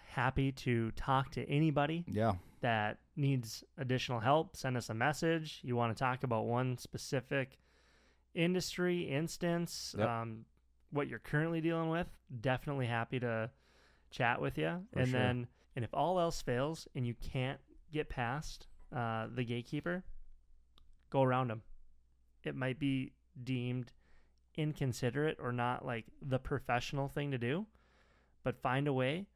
Happy 0.08 0.52
to 0.52 0.92
talk 0.92 1.32
to 1.32 1.50
anybody 1.50 2.04
yeah, 2.08 2.34
that 2.62 2.98
needs 3.16 3.64
additional 3.78 4.20
help. 4.20 4.58
Send 4.58 4.76
us 4.76 4.90
a 4.90 4.94
message. 4.94 5.60
You 5.64 5.76
want 5.78 5.96
to 5.96 6.00
talk 6.04 6.24
about 6.24 6.46
one 6.48 6.78
specific 6.78 7.58
industry, 8.34 9.04
instance, 9.04 9.96
Yep. 9.98 10.08
um, 10.08 10.46
what 10.92 11.08
you're 11.08 11.20
currently 11.20 11.62
dealing 11.62 11.90
with, 11.90 12.08
definitely 12.42 12.88
happy 12.88 13.20
to 13.22 13.50
chat 14.10 14.42
with 14.42 14.58
you. 14.58 14.86
For 14.92 15.00
and 15.00 15.10
sure. 15.10 15.20
then, 15.20 15.48
and 15.76 15.86
if 15.86 15.94
all 15.94 16.20
else 16.20 16.42
fails 16.42 16.88
and 16.96 17.06
you 17.08 17.14
can't 17.14 17.60
get 17.92 18.10
past 18.10 18.68
uh, 18.96 19.28
the 19.34 19.44
gatekeeper, 19.44 20.04
go 21.10 21.24
around 21.24 21.50
them. 21.50 21.62
It 22.44 22.56
might 22.56 22.80
be 22.80 23.14
deemed 23.44 23.92
inconsiderate 24.58 25.38
or 25.40 25.52
not 25.52 25.86
like 25.86 26.06
the 26.22 26.40
professional 26.40 27.08
thing 27.08 27.32
to 27.32 27.38
do, 27.38 27.66
but 28.44 28.62
find 28.62 28.88
a 28.88 28.94
way 28.94 29.28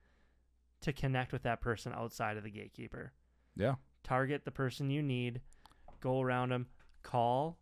to 0.82 0.94
connect 0.94 1.32
with 1.32 1.44
that 1.44 1.62
person 1.62 1.94
outside 1.94 2.38
of 2.38 2.44
the 2.44 2.50
gatekeeper. 2.50 3.13
Yeah. 3.56 3.76
Target 4.04 4.46
the 4.46 4.52
person 4.52 4.89
you 4.89 5.02
need, 5.02 5.41
go 6.02 6.22
around 6.22 6.50
them, 6.50 6.68
call. 7.02 7.58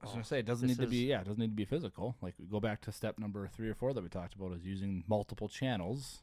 I 0.00 0.04
was 0.04 0.12
gonna 0.12 0.24
say 0.24 0.38
it 0.38 0.46
doesn't 0.46 0.68
need 0.68 0.78
to 0.78 0.86
be 0.86 1.06
yeah, 1.06 1.20
it 1.20 1.24
doesn't 1.24 1.40
need 1.40 1.50
to 1.50 1.56
be 1.56 1.64
physical. 1.64 2.16
Like 2.22 2.34
go 2.50 2.60
back 2.60 2.80
to 2.82 2.92
step 2.92 3.18
number 3.18 3.48
three 3.48 3.68
or 3.68 3.74
four 3.74 3.92
that 3.92 4.02
we 4.02 4.08
talked 4.08 4.34
about 4.34 4.52
is 4.52 4.64
using 4.64 5.04
multiple 5.08 5.48
channels. 5.48 6.22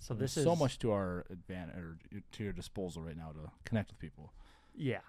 So 0.00 0.14
There's 0.14 0.34
this 0.34 0.38
is 0.38 0.44
so 0.44 0.56
much 0.56 0.78
to 0.80 0.92
our 0.92 1.26
advantage 1.30 1.76
or 1.76 1.98
to 2.32 2.42
your 2.42 2.52
disposal 2.54 3.02
right 3.02 3.16
now 3.16 3.32
to 3.32 3.50
connect 3.64 3.90
with 3.90 3.98
people. 3.98 4.32
Yeah. 4.74 5.00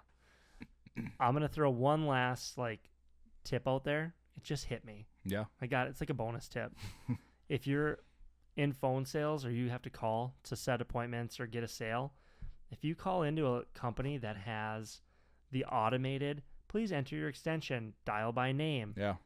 I'm 1.18 1.32
gonna 1.32 1.48
throw 1.48 1.70
one 1.70 2.06
last 2.06 2.58
like 2.58 2.90
tip 3.42 3.66
out 3.66 3.84
there. 3.84 4.14
It 4.36 4.42
just 4.44 4.66
hit 4.66 4.84
me. 4.84 5.06
Yeah. 5.24 5.44
I 5.60 5.66
got 5.66 5.86
it. 5.86 5.90
it's 5.90 6.00
like 6.00 6.10
a 6.10 6.14
bonus 6.14 6.46
tip. 6.46 6.72
if 7.48 7.66
you're 7.66 7.98
in 8.56 8.72
phone 8.74 9.06
sales 9.06 9.46
or 9.46 9.50
you 9.50 9.70
have 9.70 9.82
to 9.82 9.90
call 9.90 10.34
to 10.44 10.54
set 10.56 10.80
appointments 10.82 11.40
or 11.40 11.46
get 11.46 11.64
a 11.64 11.68
sale, 11.68 12.12
if 12.70 12.84
you 12.84 12.94
call 12.94 13.22
into 13.22 13.46
a 13.46 13.64
company 13.72 14.18
that 14.18 14.36
has 14.36 15.00
the 15.50 15.64
automated, 15.64 16.42
please 16.68 16.92
enter 16.92 17.16
your 17.16 17.28
extension, 17.30 17.94
dial 18.04 18.32
by 18.32 18.52
name, 18.52 18.94
Yeah. 18.96 19.16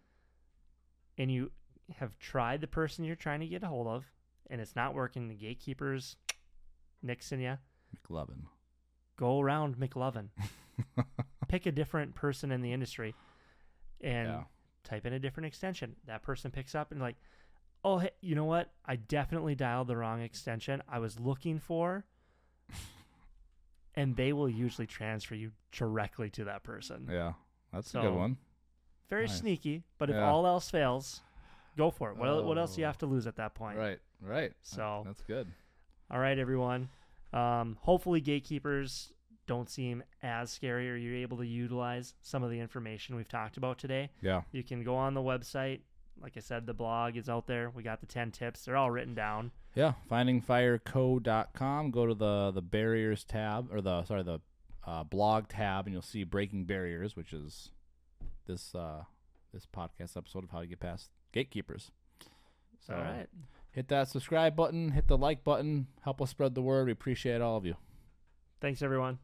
and 1.19 1.31
you 1.31 1.51
have 1.97 2.19
tried 2.19 2.61
the 2.61 2.67
person 2.69 3.05
you're 3.05 3.15
trying 3.17 3.41
to 3.41 3.47
get 3.47 3.63
a 3.63 3.69
hold 3.69 3.87
of 3.89 4.05
and 4.51 4.61
it's 4.61 4.77
not 4.77 4.95
working, 4.95 5.29
the 5.29 5.35
gatekeepers 5.35 6.17
nixing 7.05 7.41
you, 7.43 7.59
McLovin. 7.97 8.45
go 9.17 9.41
around 9.41 9.77
McLovin. 9.79 10.29
Pick 11.49 11.67
a 11.67 11.73
different 11.73 12.15
person 12.15 12.51
in 12.51 12.61
the 12.63 12.73
industry 12.73 13.15
and 14.01 14.29
Yeah. 14.29 14.45
type 14.85 15.07
in 15.07 15.13
a 15.13 15.19
different 15.19 15.47
extension. 15.47 15.97
That 16.07 16.23
person 16.23 16.51
picks 16.51 16.75
up 16.75 16.91
and 16.93 17.01
like, 17.01 17.17
oh, 17.85 17.99
hey, 17.99 18.11
you 18.21 18.35
know 18.35 18.45
what? 18.45 18.73
I 18.85 18.97
definitely 18.97 19.55
dialed 19.55 19.87
the 19.89 19.97
wrong 19.97 20.21
extension. 20.21 20.83
I 20.89 20.99
was 20.99 21.21
looking 21.21 21.59
for, 21.61 22.05
and 23.95 24.17
they 24.17 24.33
will 24.33 24.49
usually 24.49 24.87
transfer 24.87 25.35
you 25.35 25.53
directly 25.73 26.29
to 26.31 26.45
that 26.45 26.63
person. 26.63 27.09
Yeah. 27.11 27.35
That's 27.73 27.95
a 27.95 28.01
good 28.01 28.15
one. 28.15 28.37
Very 29.09 29.27
Nice. 29.27 29.39
sneaky, 29.39 29.85
but 29.99 30.11
if 30.11 30.17
Yeah. 30.17 30.25
all 30.29 30.47
else 30.47 30.69
fails, 30.71 31.23
go 31.77 31.91
for 31.91 32.11
it. 32.11 32.17
What, 32.17 32.29
el- 32.29 32.45
what 32.45 32.59
else 32.59 32.75
do 32.75 32.81
you 32.81 32.87
Oh. 32.87 32.89
have 32.89 32.99
to 32.99 33.07
lose 33.07 33.27
at 33.27 33.37
that 33.37 33.55
point? 33.55 33.79
Right. 33.79 33.99
Right. 34.21 34.53
So- 34.63 35.03
that's 35.07 35.23
good. 35.23 35.49
All 36.11 36.19
right, 36.21 36.39
everyone. 36.39 36.89
Um, 37.33 37.77
hopefully, 37.81 38.21
gatekeepers 38.21 39.13
don't 39.47 39.69
seem 39.69 40.03
as 40.23 40.51
scary, 40.51 40.91
or 40.91 40.97
you're 40.97 41.17
able 41.17 41.37
to 41.39 41.47
utilize 41.47 42.15
some 42.23 42.43
of 42.43 42.51
the 42.51 42.59
information 42.61 43.15
we've 43.17 43.29
talked 43.29 43.57
about 43.57 43.79
today. 43.79 44.11
Yeah. 44.23 44.43
You 44.53 44.63
can 44.63 44.83
go 44.85 44.97
on 44.97 45.15
the 45.15 45.21
website. 45.21 45.81
Like 46.21 46.33
I 46.37 46.41
said, 46.41 46.65
the 46.67 46.73
blog 46.75 47.17
is 47.17 47.29
out 47.29 47.47
there. 47.47 47.71
We 47.71 47.83
got 47.83 48.01
the 48.01 48.07
10 48.07 48.31
tips. 48.33 48.65
They're 48.65 48.77
all 48.77 48.91
written 48.91 49.15
down. 49.15 49.51
Yeah, 49.75 49.93
findingfireco.com. 50.11 51.91
Go 51.91 52.07
to 52.07 52.15
the 52.15 52.51
the 52.53 52.63
barriers 52.63 53.25
tab 53.25 53.73
or 53.73 53.81
the 53.81 54.05
sorry 54.05 54.23
the 54.23 54.41
uh, 54.87 55.05
blog 55.05 55.49
tab, 55.49 55.87
and 55.87 55.93
you'll 55.93 56.03
see 56.03 56.25
breaking 56.25 56.65
barriers, 56.65 57.17
which 57.17 57.33
is 57.33 57.71
this 58.47 58.75
uh, 58.75 59.03
this 59.53 59.67
podcast 59.67 60.17
episode 60.17 60.45
of 60.45 60.51
how 60.51 60.61
to 60.61 60.67
get 60.67 60.81
past 60.81 61.11
gatekeepers. 61.33 61.91
So 62.87 62.95
all 62.95 63.01
right. 63.01 63.27
hit 63.73 63.89
that 63.89 64.09
subscribe 64.09 64.55
button, 64.57 64.93
hit 64.93 65.09
the 65.09 65.19
like 65.19 65.45
button, 65.45 65.89
help 66.03 66.23
us 66.23 66.31
spread 66.31 66.55
the 66.55 66.63
word. 66.63 66.87
We 66.87 66.93
appreciate 66.93 67.41
all 67.41 67.57
of 67.57 67.67
you. 67.67 67.77
Thanks, 68.61 68.83
everyone. 68.83 69.19